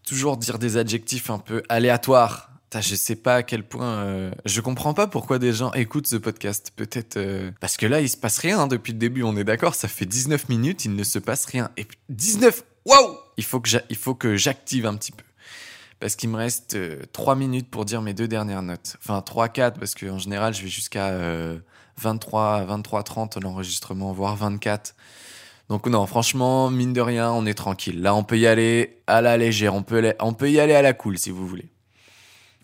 Toujours 0.08 0.38
dire 0.38 0.60
des 0.60 0.78
adjectifs 0.78 1.30
un 1.30 1.40
peu 1.40 1.62
aléatoires. 1.68 2.52
Je 2.82 2.96
sais 2.96 3.16
pas 3.16 3.36
à 3.36 3.44
quel 3.44 3.64
point. 3.64 3.88
euh, 4.04 4.32
Je 4.46 4.62
comprends 4.62 4.94
pas 4.94 5.08
pourquoi 5.08 5.40
des 5.40 5.54
gens 5.54 5.72
écoutent 5.74 6.08
ce 6.08 6.16
podcast. 6.16 6.72
Peut-être. 6.76 7.18
euh, 7.18 7.52
Parce 7.60 7.78
que 7.78 7.86
là, 7.86 8.02
il 8.02 8.10
se 8.10 8.18
passe 8.18 8.38
rien 8.40 8.60
hein, 8.60 8.68
depuis 8.68 8.94
le 8.94 9.00
début, 9.00 9.24
on 9.24 9.36
est 9.38 9.44
d'accord. 9.44 9.76
Ça 9.76 9.88
fait 9.88 10.06
19 10.06 10.50
minutes, 10.50 10.86
il 10.86 10.96
ne 10.96 11.04
se 11.04 11.20
passe 11.20 11.46
rien. 11.46 11.70
Et 11.78 11.86
puis, 11.86 11.98
19 12.10 12.64
Waouh 12.86 13.18
Il 13.90 13.96
faut 13.98 14.16
que 14.16 14.36
j'active 14.38 14.86
un 14.86 14.96
petit 14.96 15.12
peu. 15.12 15.24
Parce 16.00 16.16
qu'il 16.16 16.30
me 16.30 16.38
reste 16.38 16.78
3 17.14 17.36
minutes 17.36 17.70
pour 17.70 17.86
dire 17.86 18.02
mes 18.02 18.14
deux 18.14 18.28
dernières 18.28 18.62
notes. 18.62 18.98
Enfin, 19.00 19.22
3, 19.22 19.48
4, 19.50 19.80
parce 19.80 19.96
qu'en 19.96 20.20
général, 20.20 20.54
je 20.54 20.62
vais 20.62 20.68
jusqu'à 20.68 21.08
euh, 21.08 21.58
23, 22.02 22.66
23, 22.66 23.04
30 23.04 23.42
l'enregistrement, 23.42 24.12
voire 24.14 24.36
24. 24.36 24.94
Donc 25.70 25.88
non, 25.88 26.06
franchement, 26.06 26.70
mine 26.70 26.94
de 26.94 27.02
rien, 27.02 27.32
on 27.32 27.46
est 27.48 27.56
tranquille. 27.56 28.02
Là, 28.02 28.14
on 28.14 28.24
peut 28.24 28.38
y 28.38 28.46
aller 28.46 29.00
à 29.08 29.22
la 29.22 29.36
légère, 29.38 29.74
on 29.74 29.82
peut 29.82 30.52
y 30.52 30.60
aller 30.60 30.76
à 30.76 30.82
la 30.84 30.94
cool 30.94 31.18
si 31.18 31.32
vous 31.32 31.48
voulez. 31.48 31.70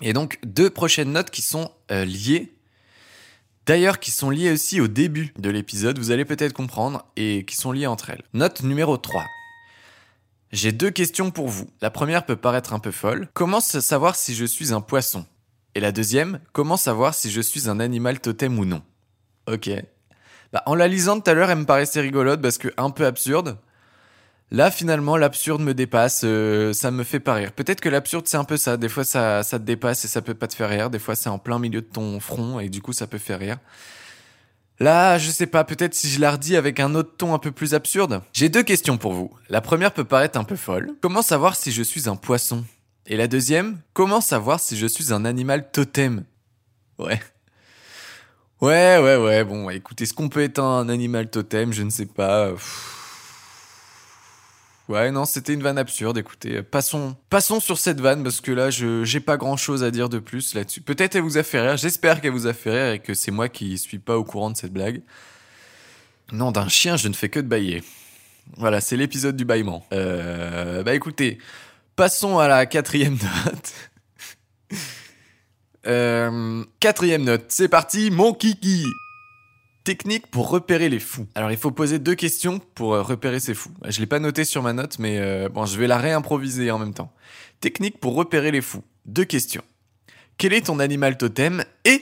Et 0.02 0.14
donc, 0.14 0.40
deux 0.44 0.70
prochaines 0.70 1.12
notes 1.12 1.30
qui 1.30 1.42
sont 1.42 1.72
euh, 1.92 2.06
liées. 2.06 2.54
D'ailleurs, 3.66 4.00
qui 4.00 4.12
sont 4.12 4.30
liées 4.30 4.52
aussi 4.52 4.82
au 4.82 4.88
début 4.88 5.34
de 5.38 5.50
l'épisode, 5.50 6.00
vous 6.00 6.12
allez 6.12 6.26
peut-être 6.26 6.54
comprendre, 6.54 7.06
et 7.16 7.46
qui 7.46 7.56
sont 7.56 7.72
liées 7.72 7.86
entre 7.88 8.10
elles. 8.10 8.24
Note 8.34 8.64
numéro 8.64 8.98
3. 8.98 9.24
J'ai 10.52 10.72
deux 10.72 10.90
questions 10.90 11.32
pour 11.32 11.48
vous. 11.48 11.70
La 11.82 11.92
première 11.92 12.26
peut 12.26 12.36
paraître 12.36 12.74
un 12.74 12.80
peu 12.80 12.92
folle. 12.92 13.30
Comment 13.34 13.62
sa- 13.62 13.80
savoir 13.82 14.16
si 14.16 14.36
je 14.36 14.44
suis 14.46 14.74
un 14.74 14.82
poisson? 14.82 15.26
Et 15.76 15.80
la 15.80 15.92
deuxième, 15.94 16.40
comment 16.52 16.76
savoir 16.76 17.14
si 17.14 17.32
je 17.32 17.40
suis 17.40 17.70
un 17.70 17.80
animal 17.80 18.20
totem 18.20 18.60
ou 18.60 18.66
non? 18.66 18.82
Ok. 19.48 19.70
Bah, 20.52 20.64
en 20.66 20.76
la 20.76 20.90
lisant 20.90 21.20
tout 21.22 21.30
à 21.30 21.34
l'heure, 21.34 21.50
elle 21.50 21.60
me 21.60 21.66
paraissait 21.66 22.02
rigolote 22.02 22.42
parce 22.42 22.58
que 22.58 22.68
un 22.76 22.90
peu 22.90 23.06
absurde. 23.06 23.58
Là, 24.54 24.70
finalement, 24.70 25.16
l'absurde 25.16 25.62
me 25.62 25.74
dépasse, 25.74 26.22
euh, 26.26 26.74
ça 26.74 26.92
me 26.92 27.06
fait 27.06 27.22
pas 27.22 27.36
rire. 27.36 27.54
Peut-être 27.54 27.80
que 27.80 27.88
l'absurde, 27.88 28.28
c'est 28.28 28.36
un 28.36 28.44
peu 28.44 28.58
ça. 28.58 28.76
Des 28.76 28.90
fois, 28.90 29.06
ça, 29.06 29.44
ça 29.44 29.58
te 29.58 29.64
dépasse 29.64 30.04
et 30.04 30.10
ça 30.10 30.22
peut 30.22 30.34
pas 30.34 30.48
te 30.48 30.56
faire 30.56 30.70
rire. 30.70 30.90
Des 30.90 31.00
fois, 31.00 31.16
c'est 31.16 31.30
en 31.30 31.40
plein 31.40 31.58
milieu 31.58 31.80
de 31.80 31.86
ton 31.86 32.20
front 32.20 32.60
et 32.60 32.68
du 32.68 32.82
coup, 32.82 32.92
ça 32.92 33.08
peut 33.08 33.18
faire 33.18 33.40
rire. 33.40 33.58
Là, 34.82 35.18
je 35.18 35.30
sais 35.30 35.46
pas, 35.46 35.64
peut-être 35.64 35.94
si 35.94 36.10
je 36.10 36.20
la 36.20 36.32
redis 36.32 36.58
avec 36.58 36.82
un 36.82 36.96
autre 36.96 37.12
ton 37.16 37.34
un 37.34 37.40
peu 37.40 37.52
plus 37.52 37.74
absurde. 37.76 38.22
J'ai 38.34 38.50
deux 38.50 38.64
questions 38.64 38.98
pour 38.98 39.14
vous. 39.14 39.32
La 39.48 39.62
première 39.62 39.94
peut 39.94 40.04
paraître 40.04 40.38
un 40.38 40.44
peu 40.44 40.58
folle. 40.58 40.96
Comment 41.02 41.22
savoir 41.22 41.56
si 41.56 41.72
je 41.72 41.84
suis 41.84 42.10
un 42.10 42.18
poisson? 42.18 42.66
Et 43.06 43.16
la 43.16 43.28
deuxième, 43.28 43.80
comment 43.94 44.20
savoir 44.20 44.60
si 44.60 44.76
je 44.76 44.88
suis 44.88 45.14
un 45.14 45.24
animal 45.24 45.72
totem? 45.72 46.26
Ouais. 47.00 47.22
Ouais, 48.60 48.98
ouais, 48.98 49.16
ouais, 49.16 49.44
bon, 49.46 49.70
écoutez, 49.70 50.04
est-ce 50.04 50.14
qu'on 50.14 50.30
peut 50.30 50.44
être 50.44 50.60
un 50.60 50.90
animal 50.90 51.30
totem? 51.30 51.72
Je 51.72 51.84
ne 51.84 51.90
sais 51.90 52.06
pas. 52.06 52.52
Pff. 52.52 53.01
Ouais, 54.92 55.10
non, 55.10 55.24
c'était 55.24 55.54
une 55.54 55.64
vanne 55.64 55.78
absurde, 55.78 56.18
écoutez. 56.18 56.62
Passons, 56.64 57.16
passons 57.30 57.62
sur 57.62 57.78
cette 57.78 58.02
vanne, 58.02 58.24
parce 58.24 58.42
que 58.42 58.52
là, 58.52 58.70
je 58.70 59.06
j'ai 59.06 59.22
pas 59.22 59.38
grand-chose 59.38 59.86
à 59.86 59.92
dire 59.92 60.10
de 60.10 60.20
plus 60.20 60.54
là-dessus. 60.54 60.82
Peut-être 60.82 61.16
elle 61.16 61.22
vous 61.22 61.38
a 61.38 61.44
fait 61.44 61.62
rire, 61.62 61.78
j'espère 61.78 62.20
qu'elle 62.20 62.34
vous 62.34 62.46
a 62.46 62.52
fait 62.52 62.72
rire 62.72 62.94
et 62.96 63.00
que 63.00 63.14
c'est 63.14 63.32
moi 63.32 63.48
qui 63.48 63.78
suis 63.78 64.00
pas 64.00 64.18
au 64.18 64.26
courant 64.26 64.50
de 64.50 64.58
cette 64.58 64.74
blague. 64.74 65.02
Non, 66.34 66.52
d'un 66.52 66.68
chien, 66.68 66.98
je 66.98 67.08
ne 67.08 67.14
fais 67.14 67.30
que 67.30 67.40
de 67.40 67.48
bailler. 67.48 67.84
Voilà, 68.58 68.82
c'est 68.82 68.98
l'épisode 68.98 69.38
du 69.38 69.46
bâillement. 69.46 69.86
Euh, 69.94 70.84
bah 70.84 70.94
écoutez, 70.94 71.38
passons 71.96 72.40
à 72.40 72.50
la 72.50 72.66
quatrième 72.66 73.18
note. 73.46 73.74
Euh, 75.88 76.66
quatrième 76.82 77.24
note, 77.24 77.46
c'est 77.48 77.70
parti, 77.70 78.12
mon 78.12 78.34
kiki 78.34 78.86
Technique 79.92 80.28
pour 80.28 80.50
repérer 80.50 80.88
les 80.88 81.02
fous. 81.02 81.28
Alors 81.36 81.52
il 81.52 81.58
faut 81.58 81.70
poser 81.72 82.00
deux 82.00 82.16
questions 82.16 82.60
pour 82.76 82.94
euh, 82.94 83.02
repérer 83.02 83.42
ces 83.42 83.54
fous. 83.54 83.74
Je 83.86 84.00
l'ai 84.00 84.06
pas 84.06 84.20
noté 84.20 84.46
sur 84.46 84.64
ma 84.64 84.72
note, 84.72 85.00
mais 85.00 85.20
euh, 85.20 85.50
bon, 85.50 85.66
je 85.66 85.78
vais 85.78 85.86
la 85.86 85.98
réimproviser 85.98 86.72
en 86.72 86.80
même 86.80 86.94
temps. 86.94 87.12
Technique 87.60 88.00
pour 88.00 88.16
repérer 88.16 88.52
les 88.52 88.62
fous. 88.62 88.86
Deux 89.06 89.26
questions. 89.26 89.64
Quel 90.38 90.54
est 90.54 90.68
ton 90.68 90.80
animal 90.80 91.18
totem 91.18 91.66
Et 91.84 92.02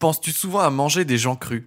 penses-tu 0.00 0.32
souvent 0.32 0.58
à 0.58 0.70
manger 0.70 1.04
des 1.04 1.16
gens 1.16 1.36
crus? 1.36 1.62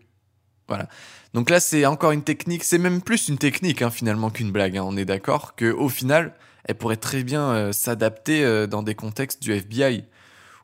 Voilà. 0.67 0.89
Donc 1.34 1.49
là, 1.49 1.62
c'est 1.62 1.86
encore 1.86 2.12
une 2.12 2.23
technique. 2.23 2.65
C'est 2.65 2.77
même 2.77 3.01
plus 3.01 3.29
une 3.29 3.38
technique 3.38 3.81
hein, 3.81 3.91
finalement 3.91 4.29
qu'une 4.29 4.51
blague. 4.51 4.75
hein. 4.75 4.84
On 4.86 4.97
est 4.97 5.05
d'accord 5.05 5.55
que 5.55 5.71
au 5.71 5.88
final, 5.88 6.34
elle 6.65 6.75
pourrait 6.75 6.97
très 6.97 7.23
bien 7.23 7.49
euh, 7.49 7.71
s'adapter 7.71 8.67
dans 8.67 8.84
des 8.84 8.95
contextes 8.95 9.41
du 9.41 9.53
FBI 9.53 10.03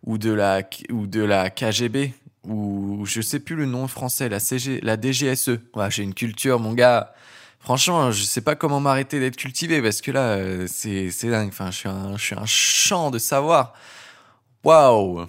ou 0.04 0.18
de 0.18 0.34
la 0.34 0.64
ou 0.92 1.08
de 1.08 1.22
la 1.24 1.50
KGB 1.50 2.12
ou 2.48 3.06
je 3.06 3.22
sais 3.22 3.40
plus 3.40 3.56
le 3.56 3.66
nom 3.66 3.88
français, 3.88 4.30
la 4.30 4.40
DGSE. 5.02 5.60
J'ai 5.90 6.04
une 6.04 6.14
culture, 6.14 6.60
mon 6.60 6.74
gars. 6.74 7.14
Franchement, 7.60 8.12
je 8.12 8.24
sais 8.24 8.42
pas 8.42 8.56
comment 8.56 8.80
m'arrêter 8.80 9.20
d'être 9.20 9.36
cultivé 9.36 9.82
parce 9.82 10.02
que 10.02 10.12
là, 10.12 10.38
euh, 10.38 10.68
c'est 10.70 11.10
dingue. 11.24 11.52
Je 11.52 11.72
suis 11.72 11.90
un 11.90 12.16
je 12.16 12.24
suis 12.24 12.36
un 12.36 12.46
champ 12.46 13.12
de 13.12 13.18
savoir. 13.18 13.74
Waouh. 14.64 15.26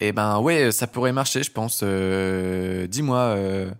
Eh 0.00 0.12
ben 0.12 0.38
ouais, 0.40 0.72
ça 0.72 0.86
pourrait 0.86 1.12
marcher, 1.12 1.42
je 1.42 1.50
pense. 1.50 1.80
Euh, 1.82 2.86
Dis-moi, 2.86 3.18
euh, 3.18 3.70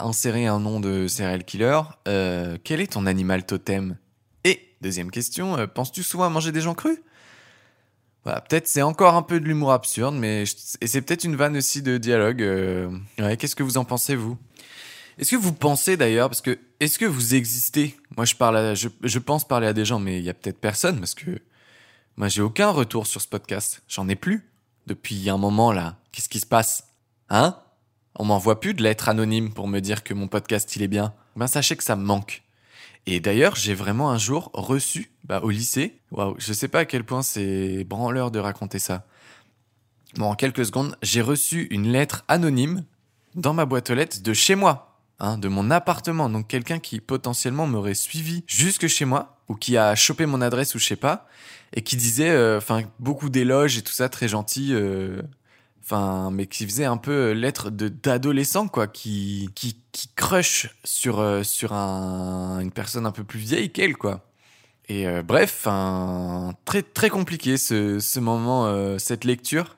insérer 0.00 0.46
un 0.46 0.58
nom 0.60 0.80
de 0.80 1.08
serial 1.08 1.44
killer. 1.44 1.80
Quel 2.04 2.80
est 2.80 2.92
ton 2.92 3.06
animal 3.06 3.46
totem? 3.46 3.96
Et 4.44 4.74
deuxième 4.82 5.10
question, 5.10 5.66
penses-tu 5.68 6.02
souvent 6.02 6.24
à 6.24 6.28
manger 6.28 6.52
des 6.52 6.60
gens 6.60 6.74
crus? 6.74 6.98
Peut-être 8.24 8.68
c'est 8.68 8.82
encore 8.82 9.14
un 9.14 9.22
peu 9.22 9.40
de 9.40 9.44
l'humour 9.46 9.72
absurde, 9.72 10.14
mais 10.14 10.44
et 10.80 10.86
c'est 10.86 11.00
peut-être 11.02 11.24
une 11.24 11.36
vanne 11.36 11.56
aussi 11.56 11.82
de 11.82 11.98
dialogue. 11.98 12.42
euh, 12.42 12.90
qu'est-ce 13.38 13.56
que 13.56 13.62
vous 13.62 13.78
en 13.78 13.84
pensez 13.84 14.14
vous? 14.16 14.36
Est-ce 15.18 15.32
que 15.32 15.36
vous 15.36 15.52
pensez 15.52 15.96
d'ailleurs, 15.96 16.28
parce 16.28 16.40
que 16.40 16.58
est-ce 16.80 16.98
que 16.98 17.04
vous 17.04 17.34
existez? 17.34 17.96
Moi, 18.16 18.24
je 18.24 18.34
parle, 18.34 18.56
à- 18.56 18.74
je, 18.74 18.88
je 19.02 19.18
pense 19.18 19.46
parler 19.46 19.66
à 19.66 19.72
des 19.72 19.84
gens, 19.84 19.98
mais 19.98 20.18
il 20.18 20.24
y 20.24 20.30
a 20.30 20.34
peut-être 20.34 20.58
personne 20.60 20.98
parce 20.98 21.14
que 21.14 21.40
moi, 22.16 22.28
j'ai 22.28 22.42
aucun 22.42 22.70
retour 22.70 23.06
sur 23.06 23.20
ce 23.20 23.28
podcast. 23.28 23.82
J'en 23.88 24.08
ai 24.08 24.16
plus 24.16 24.48
depuis 24.86 25.28
un 25.28 25.36
moment 25.36 25.72
là. 25.72 25.96
Qu'est-ce 26.12 26.28
qui 26.28 26.40
se 26.40 26.46
passe? 26.46 26.84
Hein? 27.28 27.56
On 28.16 28.24
m'envoie 28.24 28.60
plus 28.60 28.74
de 28.74 28.82
lettres 28.82 29.08
anonymes 29.08 29.52
pour 29.52 29.68
me 29.68 29.80
dire 29.80 30.02
que 30.02 30.14
mon 30.14 30.26
podcast 30.28 30.74
il 30.76 30.82
est 30.82 30.88
bien. 30.88 31.12
Ben 31.36 31.46
sachez 31.46 31.76
que 31.76 31.84
ça 31.84 31.96
me 31.96 32.04
manque. 32.04 32.42
Et 33.10 33.18
d'ailleurs, 33.18 33.56
j'ai 33.56 33.74
vraiment 33.74 34.12
un 34.12 34.18
jour 34.18 34.50
reçu, 34.54 35.10
bah, 35.24 35.40
au 35.42 35.50
lycée, 35.50 35.98
waouh, 36.12 36.36
je 36.38 36.52
sais 36.52 36.68
pas 36.68 36.80
à 36.80 36.84
quel 36.84 37.02
point 37.02 37.22
c'est 37.22 37.82
branleur 37.82 38.30
de 38.30 38.38
raconter 38.38 38.78
ça. 38.78 39.04
Bon, 40.14 40.26
en 40.26 40.36
quelques 40.36 40.64
secondes, 40.64 40.96
j'ai 41.02 41.20
reçu 41.20 41.66
une 41.72 41.90
lettre 41.90 42.24
anonyme 42.28 42.84
dans 43.34 43.52
ma 43.52 43.66
boîte 43.66 43.90
aux 43.90 43.94
lettres 43.94 44.22
de 44.22 44.32
chez 44.32 44.54
moi, 44.54 44.96
hein, 45.18 45.38
de 45.38 45.48
mon 45.48 45.72
appartement. 45.72 46.30
Donc 46.30 46.46
quelqu'un 46.46 46.78
qui 46.78 47.00
potentiellement 47.00 47.66
m'aurait 47.66 47.94
suivi 47.94 48.44
jusque 48.46 48.86
chez 48.86 49.04
moi, 49.04 49.40
ou 49.48 49.56
qui 49.56 49.76
a 49.76 49.96
chopé 49.96 50.24
mon 50.26 50.40
adresse 50.40 50.76
ou 50.76 50.78
je 50.78 50.86
sais 50.86 50.94
pas, 50.94 51.26
et 51.74 51.82
qui 51.82 51.96
disait, 51.96 52.30
euh, 52.30 52.58
enfin, 52.58 52.82
beaucoup 53.00 53.28
d'éloges 53.28 53.76
et 53.76 53.82
tout 53.82 53.92
ça, 53.92 54.08
très 54.08 54.28
gentil. 54.28 54.68
euh, 54.72 55.20
Enfin, 55.82 56.30
mais 56.30 56.46
qui 56.46 56.66
faisait 56.66 56.84
un 56.84 56.98
peu 56.98 57.30
euh, 57.30 57.32
lettre 57.32 57.70
de 57.70 57.88
d'adolescent, 57.88 58.68
quoi, 58.68 58.86
qui, 58.86 59.50
qui, 59.54 59.80
qui 59.92 60.08
crush 60.14 60.70
sur, 60.84 61.18
euh, 61.18 61.42
sur 61.42 61.72
un, 61.72 62.60
une 62.60 62.70
personne 62.70 63.06
un 63.06 63.12
peu 63.12 63.24
plus 63.24 63.40
vieille 63.40 63.70
qu'elle, 63.70 63.96
quoi. 63.96 64.26
Et 64.88 65.08
euh, 65.08 65.22
bref, 65.22 65.66
un, 65.66 66.52
très, 66.64 66.82
très 66.82 67.10
compliqué 67.10 67.56
ce, 67.56 67.98
ce 67.98 68.20
moment, 68.20 68.98
cette 68.98 69.24
lecture. 69.24 69.76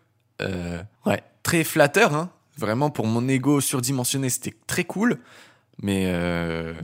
Ouais, 1.06 1.22
très 1.42 1.64
flatteur, 1.64 2.14
hein. 2.14 2.30
Vraiment, 2.58 2.90
pour 2.90 3.06
mon 3.06 3.26
ego 3.28 3.60
surdimensionné, 3.60 4.28
c'était 4.28 4.54
très 4.66 4.84
cool. 4.84 5.18
Mais 5.82 6.12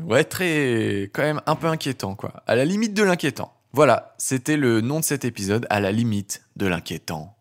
ouais, 0.06 0.24
très, 0.24 1.10
quand 1.12 1.22
même 1.22 1.40
un 1.46 1.56
peu 1.56 1.66
inquiétant, 1.66 2.14
quoi. 2.14 2.42
À 2.46 2.54
la 2.56 2.64
limite 2.64 2.94
de 2.94 3.02
l'inquiétant. 3.02 3.52
Voilà, 3.72 4.14
c'était 4.18 4.56
le 4.56 4.80
nom 4.80 5.00
de 5.00 5.04
cet 5.04 5.24
épisode, 5.24 5.66
à 5.70 5.80
la 5.80 5.92
limite 5.92 6.42
de 6.56 6.66
l'inquiétant. 6.66 7.36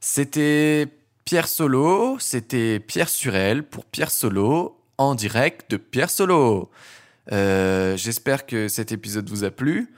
C'était 0.00 0.88
Pierre 1.24 1.46
Solo, 1.46 2.18
c'était 2.18 2.80
Pierre 2.80 3.08
Surel 3.08 3.62
pour 3.62 3.84
Pierre 3.84 4.10
Solo 4.10 4.76
en 4.98 5.14
direct 5.14 5.70
de 5.70 5.76
Pierre 5.76 6.10
Solo. 6.10 6.70
Euh, 7.30 7.96
J'espère 7.96 8.46
que 8.46 8.68
cet 8.68 8.92
épisode 8.92 9.28
vous 9.28 9.44
a 9.44 9.50
plu. 9.50 9.92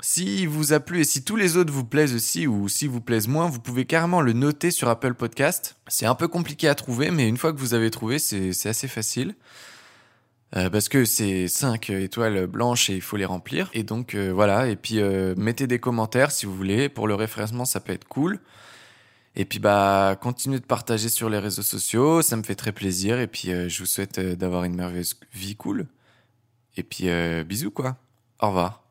Si 0.00 0.46
vous 0.46 0.72
a 0.72 0.80
plu 0.80 1.00
et 1.00 1.04
si 1.04 1.24
tous 1.24 1.36
les 1.36 1.56
autres 1.56 1.72
vous 1.72 1.84
plaisent 1.84 2.14
aussi 2.14 2.46
ou 2.46 2.68
si 2.68 2.86
vous 2.86 3.00
plaisent 3.00 3.28
moins, 3.28 3.48
vous 3.48 3.60
pouvez 3.60 3.86
carrément 3.86 4.20
le 4.20 4.32
noter 4.32 4.70
sur 4.70 4.88
Apple 4.88 5.14
Podcast. 5.14 5.76
C'est 5.88 6.06
un 6.06 6.14
peu 6.14 6.28
compliqué 6.28 6.68
à 6.68 6.74
trouver, 6.74 7.10
mais 7.10 7.26
une 7.26 7.38
fois 7.38 7.52
que 7.52 7.58
vous 7.58 7.74
avez 7.74 7.90
trouvé, 7.90 8.18
c'est 8.18 8.52
c'est 8.52 8.68
assez 8.68 8.88
facile. 8.88 9.34
Euh, 10.54 10.70
parce 10.70 10.88
que 10.88 11.04
c'est 11.04 11.48
5 11.48 11.90
étoiles 11.90 12.46
blanches 12.46 12.88
et 12.90 12.94
il 12.94 13.00
faut 13.00 13.16
les 13.16 13.24
remplir. 13.24 13.68
Et 13.74 13.82
donc 13.82 14.14
euh, 14.14 14.30
voilà, 14.32 14.68
et 14.68 14.76
puis 14.76 15.00
euh, 15.00 15.34
mettez 15.36 15.66
des 15.66 15.78
commentaires 15.80 16.30
si 16.30 16.46
vous 16.46 16.54
voulez. 16.54 16.88
Pour 16.88 17.08
le 17.08 17.14
référencement, 17.14 17.64
ça 17.64 17.80
peut 17.80 17.92
être 17.92 18.06
cool. 18.06 18.40
Et 19.34 19.44
puis 19.44 19.58
bah 19.58 20.16
continuez 20.20 20.58
de 20.60 20.64
partager 20.64 21.08
sur 21.08 21.28
les 21.28 21.38
réseaux 21.38 21.62
sociaux, 21.62 22.22
ça 22.22 22.36
me 22.36 22.42
fait 22.42 22.54
très 22.54 22.72
plaisir. 22.72 23.18
Et 23.20 23.26
puis 23.26 23.50
euh, 23.52 23.68
je 23.68 23.80
vous 23.80 23.86
souhaite 23.86 24.18
euh, 24.18 24.36
d'avoir 24.36 24.64
une 24.64 24.76
merveilleuse 24.76 25.18
vie 25.34 25.56
cool. 25.56 25.86
Et 26.76 26.82
puis 26.82 27.08
bisous 27.44 27.70
quoi. 27.70 27.96
Au 28.40 28.48
revoir. 28.48 28.82